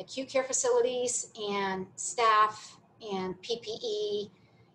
acute 0.00 0.28
care 0.28 0.44
facilities 0.44 1.30
and 1.50 1.86
staff 1.96 2.78
and 3.12 3.40
PPE 3.42 4.30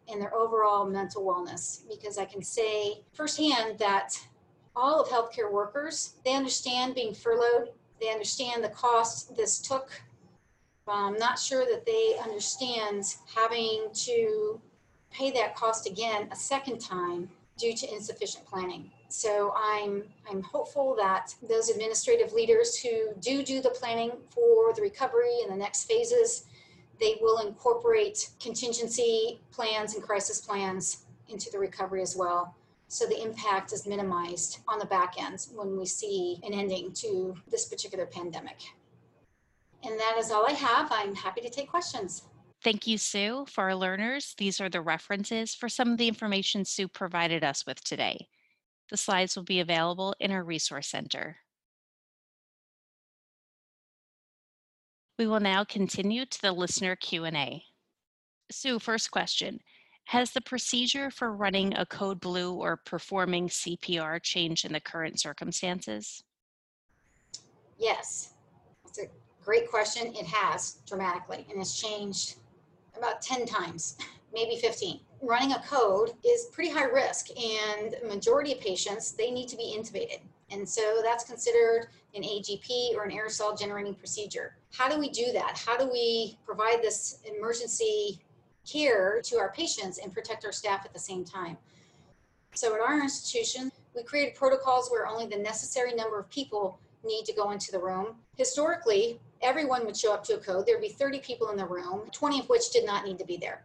and 0.07 0.21
their 0.21 0.33
overall 0.33 0.85
mental 0.85 1.23
wellness. 1.23 1.81
Because 1.89 2.17
I 2.17 2.25
can 2.25 2.43
say 2.43 3.01
firsthand 3.13 3.79
that 3.79 4.17
all 4.75 5.01
of 5.01 5.07
healthcare 5.07 5.51
workers, 5.51 6.15
they 6.23 6.35
understand 6.35 6.95
being 6.95 7.13
furloughed, 7.13 7.69
they 7.99 8.11
understand 8.11 8.63
the 8.63 8.69
cost 8.69 9.35
this 9.35 9.59
took. 9.59 10.01
I'm 10.87 11.17
not 11.17 11.39
sure 11.39 11.65
that 11.65 11.85
they 11.85 12.15
understand 12.23 13.03
having 13.33 13.87
to 13.93 14.61
pay 15.09 15.31
that 15.31 15.55
cost 15.55 15.87
again 15.87 16.27
a 16.31 16.35
second 16.35 16.79
time 16.79 17.29
due 17.57 17.73
to 17.73 17.93
insufficient 17.93 18.45
planning. 18.45 18.91
So 19.09 19.53
I'm 19.55 20.03
I'm 20.29 20.41
hopeful 20.41 20.95
that 20.97 21.33
those 21.47 21.69
administrative 21.69 22.33
leaders 22.33 22.75
who 22.77 23.13
do 23.19 23.43
do 23.43 23.61
the 23.61 23.69
planning 23.69 24.11
for 24.29 24.73
the 24.73 24.81
recovery 24.81 25.41
and 25.43 25.51
the 25.51 25.57
next 25.57 25.85
phases, 25.85 26.45
they 26.99 27.15
will 27.21 27.45
incorporate 27.45 28.29
contingency 28.39 29.39
plans 29.51 29.93
and 29.93 30.03
crisis 30.03 30.41
plans 30.41 31.05
into 31.29 31.49
the 31.51 31.59
recovery 31.59 32.01
as 32.01 32.15
well. 32.15 32.55
So 32.87 33.05
the 33.05 33.21
impact 33.21 33.73
is 33.73 33.87
minimized 33.87 34.59
on 34.67 34.79
the 34.79 34.85
back 34.85 35.15
end 35.21 35.47
when 35.53 35.77
we 35.77 35.85
see 35.85 36.39
an 36.43 36.53
ending 36.53 36.91
to 36.93 37.35
this 37.49 37.65
particular 37.65 38.05
pandemic. 38.05 38.57
And 39.83 39.99
that 39.99 40.15
is 40.17 40.31
all 40.31 40.45
I 40.47 40.51
have. 40.53 40.91
I'm 40.91 41.15
happy 41.15 41.41
to 41.41 41.49
take 41.49 41.69
questions. 41.69 42.23
Thank 42.63 42.87
you, 42.87 42.97
Sue. 42.97 43.45
For 43.47 43.65
our 43.65 43.75
learners, 43.75 44.33
these 44.37 44.59
are 44.59 44.69
the 44.69 44.81
references 44.81 45.53
for 45.53 45.69
some 45.69 45.91
of 45.91 45.97
the 45.97 46.07
information 46.07 46.65
Sue 46.65 46.87
provided 46.87 47.43
us 47.43 47.65
with 47.65 47.83
today. 47.83 48.27
The 48.89 48.97
slides 48.97 49.35
will 49.35 49.43
be 49.43 49.59
available 49.59 50.15
in 50.19 50.31
our 50.31 50.43
resource 50.43 50.87
center. 50.87 51.37
We 55.17 55.27
will 55.27 55.39
now 55.39 55.63
continue 55.63 56.25
to 56.25 56.41
the 56.41 56.51
listener 56.51 56.95
Q&A. 56.95 57.63
Sue, 58.51 58.79
first 58.79 59.11
question. 59.11 59.59
Has 60.05 60.31
the 60.31 60.41
procedure 60.41 61.09
for 61.09 61.31
running 61.31 61.73
a 61.75 61.85
code 61.85 62.19
blue 62.19 62.53
or 62.53 62.77
performing 62.77 63.47
CPR 63.47 64.21
changed 64.21 64.65
in 64.65 64.73
the 64.73 64.79
current 64.79 65.19
circumstances? 65.19 66.23
Yes, 67.79 68.33
that's 68.83 68.99
a 68.99 69.07
great 69.43 69.69
question. 69.69 70.13
It 70.15 70.27
has 70.27 70.79
dramatically 70.85 71.47
and 71.49 71.57
has 71.57 71.75
changed 71.75 72.35
about 72.95 73.21
10 73.21 73.45
times, 73.45 73.97
maybe 74.35 74.57
15. 74.57 74.99
Running 75.21 75.53
a 75.53 75.63
code 75.63 76.11
is 76.23 76.47
pretty 76.51 76.69
high 76.69 76.83
risk 76.83 77.29
and 77.31 77.95
majority 78.07 78.51
of 78.51 78.59
patients, 78.59 79.13
they 79.13 79.31
need 79.31 79.47
to 79.47 79.57
be 79.57 79.75
intubated. 79.75 80.19
And 80.51 80.67
so 80.67 81.01
that's 81.03 81.23
considered 81.23 81.87
an 82.13 82.21
AGP 82.21 82.95
or 82.95 83.03
an 83.03 83.11
aerosol 83.11 83.57
generating 83.57 83.95
procedure. 83.95 84.57
How 84.71 84.87
do 84.87 84.99
we 84.99 85.09
do 85.09 85.31
that? 85.33 85.57
How 85.57 85.77
do 85.77 85.89
we 85.91 86.37
provide 86.45 86.83
this 86.83 87.19
emergency 87.25 88.19
care 88.69 89.21
to 89.23 89.37
our 89.37 89.51
patients 89.51 89.97
and 89.97 90.13
protect 90.13 90.45
our 90.45 90.51
staff 90.51 90.85
at 90.85 90.93
the 90.93 90.99
same 90.99 91.23
time? 91.23 91.57
So 92.53 92.75
at 92.75 92.81
our 92.81 93.01
institution, 93.01 93.71
we 93.95 94.03
created 94.03 94.35
protocols 94.35 94.89
where 94.89 95.07
only 95.07 95.25
the 95.27 95.41
necessary 95.41 95.93
number 95.93 96.19
of 96.19 96.29
people 96.29 96.79
need 97.03 97.23
to 97.25 97.33
go 97.33 97.51
into 97.51 97.71
the 97.71 97.79
room. 97.79 98.15
Historically, 98.37 99.19
everyone 99.41 99.85
would 99.85 99.97
show 99.97 100.13
up 100.13 100.23
to 100.25 100.35
a 100.35 100.37
code. 100.37 100.65
There'd 100.65 100.81
be 100.81 100.89
30 100.89 101.19
people 101.19 101.49
in 101.49 101.57
the 101.57 101.65
room, 101.65 102.09
20 102.11 102.41
of 102.41 102.49
which 102.49 102.71
did 102.71 102.85
not 102.85 103.05
need 103.05 103.17
to 103.19 103.25
be 103.25 103.37
there. 103.37 103.63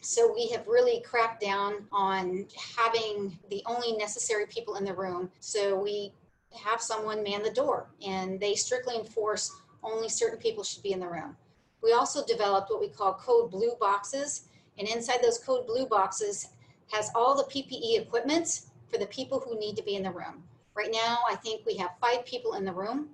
So 0.00 0.32
we 0.32 0.48
have 0.50 0.66
really 0.68 1.00
cracked 1.00 1.40
down 1.40 1.86
on 1.90 2.46
having 2.76 3.38
the 3.50 3.62
only 3.66 3.92
necessary 3.96 4.46
people 4.46 4.76
in 4.76 4.84
the 4.84 4.94
room. 4.94 5.30
So 5.40 5.78
we 5.78 6.12
have 6.54 6.80
someone 6.80 7.22
man 7.22 7.42
the 7.42 7.50
door 7.50 7.88
and 8.06 8.38
they 8.38 8.54
strictly 8.54 8.96
enforce 8.96 9.52
only 9.82 10.08
certain 10.08 10.38
people 10.38 10.64
should 10.64 10.82
be 10.82 10.92
in 10.92 11.00
the 11.00 11.08
room. 11.08 11.36
We 11.82 11.92
also 11.92 12.24
developed 12.24 12.70
what 12.70 12.80
we 12.80 12.88
call 12.88 13.14
code 13.14 13.50
blue 13.50 13.74
boxes. 13.80 14.48
And 14.78 14.88
inside 14.88 15.22
those 15.22 15.38
code 15.38 15.66
blue 15.66 15.86
boxes 15.86 16.48
has 16.92 17.10
all 17.14 17.36
the 17.36 17.44
PPE 17.44 18.00
equipment 18.00 18.62
for 18.90 18.98
the 18.98 19.06
people 19.06 19.40
who 19.40 19.58
need 19.58 19.76
to 19.76 19.82
be 19.82 19.96
in 19.96 20.02
the 20.02 20.10
room. 20.10 20.44
Right 20.74 20.90
now, 20.92 21.18
I 21.28 21.36
think 21.36 21.64
we 21.66 21.76
have 21.78 21.90
five 22.00 22.24
people 22.24 22.54
in 22.54 22.64
the 22.64 22.72
room 22.72 23.08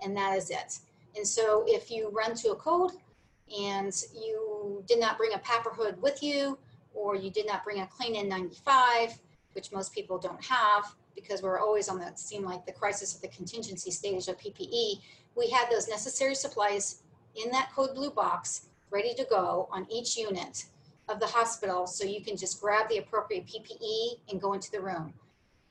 and 0.00 0.16
that 0.16 0.36
is 0.36 0.50
it. 0.50 0.78
And 1.16 1.26
so 1.26 1.64
if 1.66 1.90
you 1.90 2.10
run 2.10 2.34
to 2.36 2.52
a 2.52 2.56
code 2.56 2.92
and 3.56 3.92
you 4.14 4.82
did 4.86 5.00
not 5.00 5.16
bring 5.16 5.32
a 5.34 5.38
PAPR 5.38 5.74
hood 5.74 6.00
with 6.02 6.22
you, 6.22 6.58
or 6.94 7.14
you 7.14 7.30
did 7.30 7.46
not 7.46 7.64
bring 7.64 7.80
a 7.80 7.86
clean 7.86 8.14
N95, 8.14 9.18
which 9.52 9.72
most 9.72 9.92
people 9.92 10.18
don't 10.18 10.42
have 10.44 10.94
because 11.14 11.42
we're 11.42 11.58
always 11.58 11.88
on 11.88 11.98
that 11.98 12.18
seem 12.18 12.44
like 12.44 12.64
the 12.64 12.72
crisis 12.72 13.14
of 13.14 13.20
the 13.20 13.28
contingency 13.28 13.90
stage 13.90 14.28
of 14.28 14.38
PPE, 14.38 15.00
we 15.34 15.50
had 15.50 15.68
those 15.70 15.88
necessary 15.88 16.34
supplies 16.34 17.02
in 17.34 17.50
that 17.50 17.70
code 17.74 17.94
blue 17.94 18.10
box 18.10 18.66
ready 18.90 19.14
to 19.14 19.26
go 19.28 19.68
on 19.70 19.86
each 19.90 20.16
unit 20.16 20.64
of 21.08 21.20
the 21.20 21.26
hospital 21.26 21.86
so 21.86 22.04
you 22.04 22.20
can 22.20 22.36
just 22.36 22.60
grab 22.60 22.88
the 22.88 22.98
appropriate 22.98 23.46
PPE 23.46 24.18
and 24.30 24.40
go 24.40 24.52
into 24.52 24.70
the 24.70 24.80
room. 24.80 25.12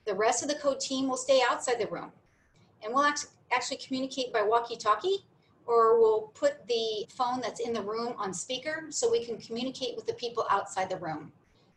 The 0.06 0.16
rest 0.16 0.42
of 0.44 0.50
the 0.50 0.56
code 0.56 0.80
team 0.80 1.08
will 1.08 1.18
stay 1.18 1.42
outside 1.50 1.80
the 1.80 1.88
room 1.88 2.12
and 2.84 2.94
we'll 2.94 3.12
actually 3.52 3.78
communicate 3.78 4.32
by 4.34 4.42
walkie-talkie 4.42 5.26
or 5.68 6.00
we'll 6.00 6.32
put 6.34 6.66
the 6.68 7.06
phone 7.10 7.42
that's 7.42 7.60
in 7.60 7.74
the 7.74 7.82
room 7.82 8.14
on 8.18 8.34
speaker 8.34 8.86
so 8.90 9.12
we 9.12 9.24
can 9.24 9.38
communicate 9.38 9.96
with 9.96 10.08
the 10.08 10.14
people 10.14 10.48
outside 10.50 10.90
the 10.90 10.98
room. 10.98 11.32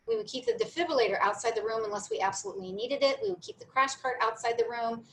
We 0.07 0.17
would 0.17 0.27
keep 0.27 0.47
the 0.47 0.53
defibrillator 0.53 1.19
outside 1.21 1.55
the 1.55 1.63
room 1.63 1.85
unless 1.85 2.11
we 2.11 2.21
absolutely 2.21 2.73
needed 2.73 3.03
it. 3.03 3.19
We 3.23 3.31
would 3.31 3.43
keep 3.43 3.59
the 3.59 3.65
crash 3.65 3.97
cart 3.97 4.17
outside 4.23 4.55
the 4.59 4.65
room 4.65 5.05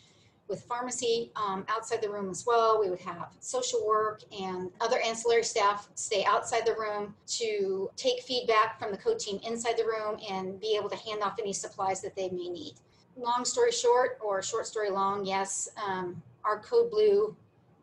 with 0.48 0.64
pharmacy 0.64 1.32
um, 1.36 1.66
outside 1.68 2.02
the 2.02 2.10
room 2.10 2.30
as 2.30 2.46
well. 2.46 2.80
We 2.80 2.90
would 2.90 3.02
have 3.02 3.36
social 3.40 3.86
work 3.86 4.22
and 4.32 4.72
other 4.80 5.00
ancillary 5.06 5.44
staff 5.44 5.90
stay 5.96 6.24
outside 6.26 6.66
the 6.66 6.76
room 6.76 7.14
to 7.28 7.90
take 7.96 8.22
feedback 8.24 8.80
from 8.80 8.92
the 8.92 8.98
code 8.98 9.20
team 9.20 9.40
inside 9.46 9.76
the 9.78 9.84
room 9.86 10.18
and 10.30 10.60
be 10.60 10.78
able 10.78 10.90
to 10.90 10.96
hand 10.98 11.22
off 11.22 11.36
any 11.40 11.54
supplies 11.54 12.02
that 12.02 12.16
they 12.16 12.30
may 12.30 12.50
need. 12.50 12.76
Long 13.18 13.44
story 13.44 13.72
short, 13.72 14.20
or 14.24 14.42
short 14.42 14.68
story 14.68 14.90
long, 14.90 15.26
yes, 15.26 15.68
um, 15.86 16.22
our 16.44 16.60
code 16.60 16.92
blue 16.92 17.36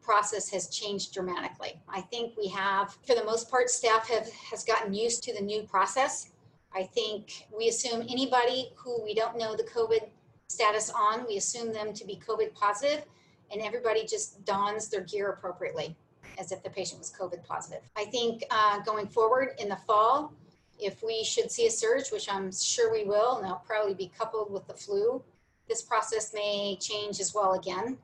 process 0.05 0.49
has 0.51 0.69
changed 0.69 1.14
dramatically. 1.14 1.81
I 1.88 2.03
think 2.03 2.37
we 2.37 2.49
have, 2.49 2.97
for 3.07 3.14
the 3.14 3.25
most 3.25 3.51
part, 3.51 3.71
staff 3.71 4.09
have 4.09 4.31
has 4.51 4.62
gotten 4.62 4.93
used 4.93 5.23
to 5.25 5.35
the 5.35 5.40
new 5.40 5.62
process. 5.62 6.31
I 6.75 6.83
think 6.83 7.47
we 7.57 7.69
assume 7.69 8.03
anybody 8.03 8.73
who 8.77 9.03
we 9.03 9.14
don't 9.14 9.38
know 9.38 9.57
the 9.57 9.64
COVID 9.64 10.09
status 10.49 10.90
on, 10.90 11.27
we 11.27 11.37
assume 11.37 11.73
them 11.73 11.93
to 11.95 12.05
be 12.05 12.21
COVID 12.27 12.55
positive, 12.55 13.05
and 13.51 13.62
everybody 13.62 14.05
just 14.05 14.45
dons 14.45 14.88
their 14.88 15.03
gear 15.03 15.31
appropriately 15.31 15.97
as 16.38 16.53
if 16.53 16.62
the 16.62 16.71
patient 16.71 16.99
was 16.99 17.12
COVID 17.19 17.47
positive. 17.47 17.81
I 17.97 18.05
think 18.07 18.45
uh, 18.51 18.81
going 18.81 19.07
forward 19.07 19.51
in 19.59 19.69
the 19.69 19.79
fall, 19.87 20.33
if 20.81 21.03
we 21.03 21.23
should 21.23 21.51
see 21.51 21.67
a 21.69 21.71
surge, 21.71 22.11
which 22.11 22.29
I'm 22.29 22.51
sure 22.53 22.93
we 22.93 23.05
will, 23.05 23.37
and 23.37 23.45
they'll 23.45 23.62
probably 23.67 23.95
be 23.95 24.11
coupled 24.19 24.53
with 24.53 24.67
the 24.67 24.75
flu, 24.75 25.23
this 25.69 25.83
process 25.83 26.35
may 26.35 26.77
change 26.81 27.21
as 27.21 27.33
well 27.33 27.55
again 27.55 27.97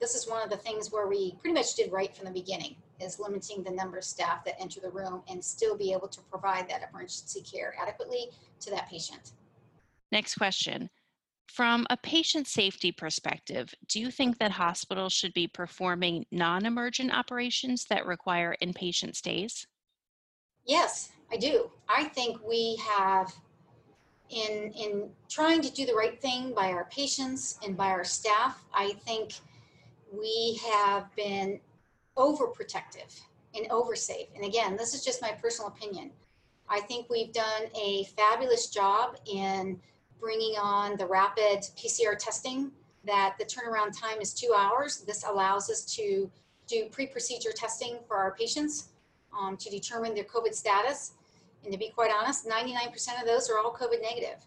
this 0.00 0.14
is 0.14 0.28
one 0.28 0.42
of 0.42 0.50
the 0.50 0.56
things 0.56 0.92
where 0.92 1.06
we 1.06 1.32
pretty 1.40 1.54
much 1.54 1.74
did 1.74 1.92
right 1.92 2.14
from 2.14 2.26
the 2.26 2.32
beginning 2.32 2.76
is 3.00 3.18
limiting 3.18 3.62
the 3.62 3.70
number 3.70 3.98
of 3.98 4.04
staff 4.04 4.44
that 4.44 4.60
enter 4.60 4.80
the 4.80 4.90
room 4.90 5.22
and 5.28 5.44
still 5.44 5.76
be 5.76 5.92
able 5.92 6.08
to 6.08 6.20
provide 6.30 6.68
that 6.68 6.88
emergency 6.90 7.42
care 7.42 7.74
adequately 7.80 8.30
to 8.60 8.70
that 8.70 8.88
patient. 8.88 9.32
Next 10.12 10.34
question. 10.36 10.90
From 11.48 11.86
a 11.90 11.96
patient 11.96 12.46
safety 12.46 12.92
perspective, 12.92 13.72
do 13.88 14.00
you 14.00 14.10
think 14.10 14.38
that 14.38 14.50
hospitals 14.52 15.12
should 15.12 15.32
be 15.32 15.46
performing 15.46 16.26
non-emergent 16.30 17.12
operations 17.12 17.86
that 17.88 18.06
require 18.06 18.56
inpatient 18.62 19.16
stays? 19.16 19.66
Yes, 20.66 21.12
I 21.32 21.36
do. 21.36 21.70
I 21.88 22.04
think 22.04 22.40
we 22.46 22.76
have 22.88 23.32
in 24.28 24.72
in 24.72 25.08
trying 25.28 25.62
to 25.62 25.72
do 25.72 25.86
the 25.86 25.94
right 25.94 26.20
thing 26.20 26.52
by 26.52 26.72
our 26.72 26.86
patients 26.86 27.58
and 27.64 27.76
by 27.76 27.86
our 27.86 28.04
staff, 28.04 28.64
I 28.74 28.94
think 29.06 29.34
we 30.12 30.60
have 30.72 31.14
been 31.16 31.60
overprotective 32.16 33.20
and 33.54 33.68
oversafe. 33.70 34.28
And 34.34 34.44
again, 34.44 34.76
this 34.76 34.94
is 34.94 35.04
just 35.04 35.22
my 35.22 35.32
personal 35.32 35.68
opinion. 35.68 36.10
I 36.68 36.80
think 36.80 37.08
we've 37.08 37.32
done 37.32 37.64
a 37.80 38.04
fabulous 38.16 38.68
job 38.68 39.16
in 39.26 39.80
bringing 40.20 40.54
on 40.60 40.96
the 40.96 41.06
rapid 41.06 41.60
PCR 41.76 42.18
testing 42.18 42.72
that 43.04 43.36
the 43.38 43.44
turnaround 43.44 43.98
time 43.98 44.20
is 44.20 44.34
two 44.34 44.52
hours. 44.56 44.98
This 45.06 45.24
allows 45.24 45.70
us 45.70 45.84
to 45.96 46.30
do 46.66 46.86
pre-procedure 46.90 47.52
testing 47.52 47.98
for 48.08 48.16
our 48.16 48.32
patients 48.32 48.88
um, 49.38 49.56
to 49.58 49.70
determine 49.70 50.14
their 50.14 50.24
COVID 50.24 50.54
status. 50.54 51.12
And 51.62 51.72
to 51.72 51.78
be 51.78 51.90
quite 51.90 52.10
honest, 52.10 52.48
99% 52.48 53.20
of 53.20 53.26
those 53.26 53.48
are 53.48 53.58
all 53.58 53.72
COVID 53.72 54.02
negative. 54.02 54.44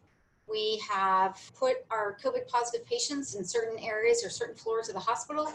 We 0.49 0.81
have 0.89 1.39
put 1.57 1.77
our 1.91 2.17
COVID 2.23 2.47
positive 2.47 2.85
patients 2.87 3.35
in 3.35 3.43
certain 3.43 3.77
areas 3.79 4.23
or 4.23 4.29
certain 4.29 4.55
floors 4.55 4.89
of 4.89 4.95
the 4.95 5.01
hospital. 5.01 5.53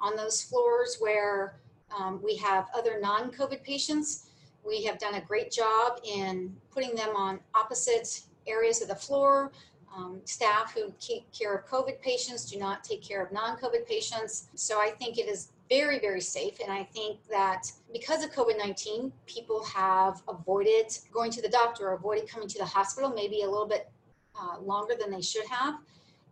On 0.00 0.16
those 0.16 0.42
floors 0.42 0.96
where 0.98 1.60
um, 1.96 2.20
we 2.22 2.36
have 2.36 2.66
other 2.74 2.98
non-COVID 3.00 3.62
patients, 3.62 4.30
we 4.66 4.84
have 4.84 4.98
done 4.98 5.14
a 5.14 5.20
great 5.20 5.50
job 5.50 6.00
in 6.04 6.54
putting 6.70 6.94
them 6.94 7.14
on 7.16 7.40
opposite 7.54 8.22
areas 8.46 8.82
of 8.82 8.88
the 8.88 8.94
floor. 8.94 9.52
Um, 9.94 10.22
staff 10.24 10.72
who 10.74 10.92
keep 11.00 11.30
care 11.32 11.54
of 11.54 11.66
COVID 11.66 12.00
patients 12.00 12.50
do 12.50 12.58
not 12.58 12.82
take 12.82 13.02
care 13.02 13.22
of 13.22 13.30
non 13.30 13.58
COVID 13.58 13.86
patients. 13.86 14.48
So 14.54 14.80
I 14.80 14.90
think 14.90 15.18
it 15.18 15.28
is 15.28 15.52
very, 15.68 15.98
very 15.98 16.20
safe. 16.20 16.60
And 16.60 16.72
I 16.72 16.84
think 16.84 17.18
that 17.30 17.70
because 17.92 18.24
of 18.24 18.32
COVID 18.32 18.56
19, 18.58 19.12
people 19.26 19.62
have 19.64 20.22
avoided 20.28 20.96
going 21.12 21.30
to 21.32 21.42
the 21.42 21.48
doctor, 21.48 21.88
or 21.88 21.94
avoided 21.94 22.28
coming 22.28 22.48
to 22.48 22.58
the 22.58 22.64
hospital, 22.64 23.10
maybe 23.10 23.42
a 23.42 23.50
little 23.50 23.66
bit 23.66 23.90
uh, 24.40 24.60
longer 24.60 24.94
than 24.98 25.10
they 25.10 25.22
should 25.22 25.46
have. 25.46 25.76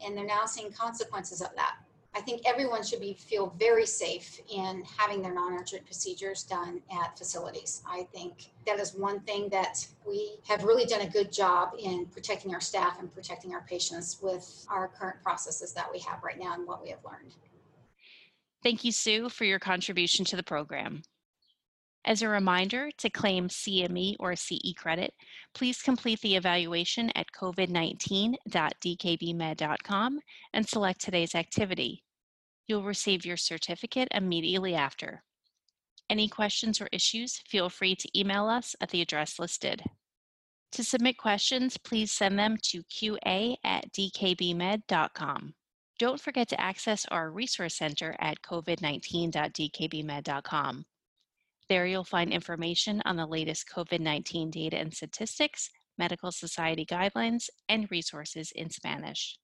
And 0.05 0.17
they're 0.17 0.27
now 0.27 0.47
seeing 0.47 0.73
consequences 0.73 1.41
of 1.41 1.49
that. 1.57 1.77
I 2.13 2.21
think 2.21 2.43
everyone 2.45 2.83
should 2.83 3.01
be 3.01 3.15
feel 3.15 3.55
very 3.59 3.87
safe 3.87 4.41
in 4.53 4.83
having 4.99 5.23
their 5.23 5.33
non-urgent 5.33 5.85
procedures 5.87 6.43
done 6.43 6.83
at 6.93 7.17
facilities. 7.17 7.83
I 7.87 8.09
think 8.13 8.51
that 8.67 8.81
is 8.81 8.95
one 8.95 9.21
thing 9.21 9.49
that 9.51 9.87
we 10.07 10.39
have 10.49 10.65
really 10.65 10.87
done 10.87 11.03
a 11.03 11.09
good 11.09 11.33
job 11.33 11.71
in 11.79 12.07
protecting 12.07 12.53
our 12.53 12.61
staff 12.61 12.99
and 12.99 13.13
protecting 13.15 13.55
our 13.55 13.61
patients 13.63 14.19
with 14.21 14.67
our 14.69 14.89
current 14.89 15.23
processes 15.23 15.73
that 15.75 15.87
we 15.93 16.01
have 16.01 16.23
right 16.25 16.39
now 16.39 16.55
and 16.55 16.67
what 16.67 16.83
we 16.83 16.91
have 16.91 16.99
learned. 17.05 17.35
Thank 18.63 18.85
you, 18.85 18.91
Sue, 18.91 19.29
for 19.29 19.45
your 19.45 19.61
contribution 19.61 20.25
to 20.27 20.37
the 20.37 20.43
program. 20.43 21.03
As 22.05 22.23
a 22.23 22.29
reminder, 22.29 22.91
to 22.99 23.09
claim 23.11 23.49
CME 23.49 24.17
or 24.19 24.35
CE 24.35 24.75
credit, 24.77 25.15
please 25.55 25.81
complete 25.83 26.21
the 26.23 26.35
evaluation 26.37 27.13
at 27.15 27.27
covid19.dkbmed.com 27.39 30.21
and 30.55 30.69
select 30.69 31.01
today's 31.01 31.35
activity. 31.35 32.03
You'll 32.67 32.85
receive 32.85 33.27
your 33.27 33.37
certificate 33.37 34.09
immediately 34.13 34.75
after. 34.75 35.23
Any 36.09 36.29
questions 36.29 36.81
or 36.81 36.89
issues, 36.91 37.43
feel 37.47 37.69
free 37.69 37.95
to 37.97 38.19
email 38.19 38.49
us 38.49 38.75
at 38.81 38.89
the 38.91 39.03
address 39.03 39.39
listed. 39.39 39.83
To 40.73 40.83
submit 40.83 41.19
questions, 41.19 41.77
please 41.77 42.11
send 42.13 42.39
them 42.39 42.57
to 42.69 42.83
qa 42.85 43.57
at 43.63 43.93
dkbmed.com. 43.93 45.53
Don't 45.99 46.21
forget 46.21 46.49
to 46.49 46.61
access 46.61 47.05
our 47.11 47.31
resource 47.31 47.77
center 47.77 48.17
at 48.21 48.41
covid19.dkbmed.com. 48.43 50.87
There 51.71 51.87
you'll 51.87 52.03
find 52.03 52.33
information 52.33 53.01
on 53.05 53.15
the 53.15 53.27
latest 53.27 53.69
COVID 53.69 54.01
19 54.01 54.51
data 54.51 54.77
and 54.77 54.93
statistics, 54.93 55.71
medical 55.97 56.33
society 56.33 56.85
guidelines, 56.85 57.49
and 57.69 57.89
resources 57.93 58.51
in 58.57 58.71
Spanish. 58.71 59.39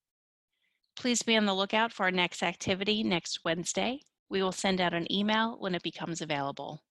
Please 0.97 1.23
be 1.23 1.37
on 1.37 1.47
the 1.47 1.55
lookout 1.55 1.93
for 1.93 2.03
our 2.03 2.11
next 2.11 2.43
activity 2.43 3.05
next 3.05 3.45
Wednesday. 3.45 4.01
We 4.29 4.43
will 4.43 4.51
send 4.51 4.81
out 4.81 4.93
an 4.93 5.11
email 5.11 5.57
when 5.61 5.77
it 5.77 5.85
becomes 5.85 6.21
available. 6.21 6.83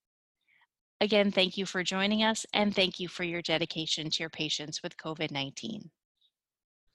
Again, 1.02 1.32
thank 1.32 1.58
you 1.58 1.66
for 1.66 1.84
joining 1.84 2.24
us 2.24 2.46
and 2.54 2.74
thank 2.74 3.02
you 3.02 3.10
for 3.10 3.26
your 3.26 3.42
dedication 3.42 4.10
to 4.10 4.24
your 4.24 4.30
patients 4.30 4.82
with 4.82 4.96
COVID 4.96 5.32
19. 5.32 5.90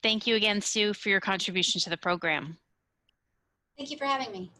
Thank 0.03 0.27
you 0.27 0.35
again, 0.35 0.63
Sue, 0.63 0.95
for 0.95 1.11
your 1.11 1.21
contribution 1.21 1.79
to 1.83 1.91
the 1.91 1.99
program. 1.99 2.57
Thank 3.77 3.91
you 3.91 3.99
for 3.99 4.07
having 4.07 4.33
me. 4.33 4.51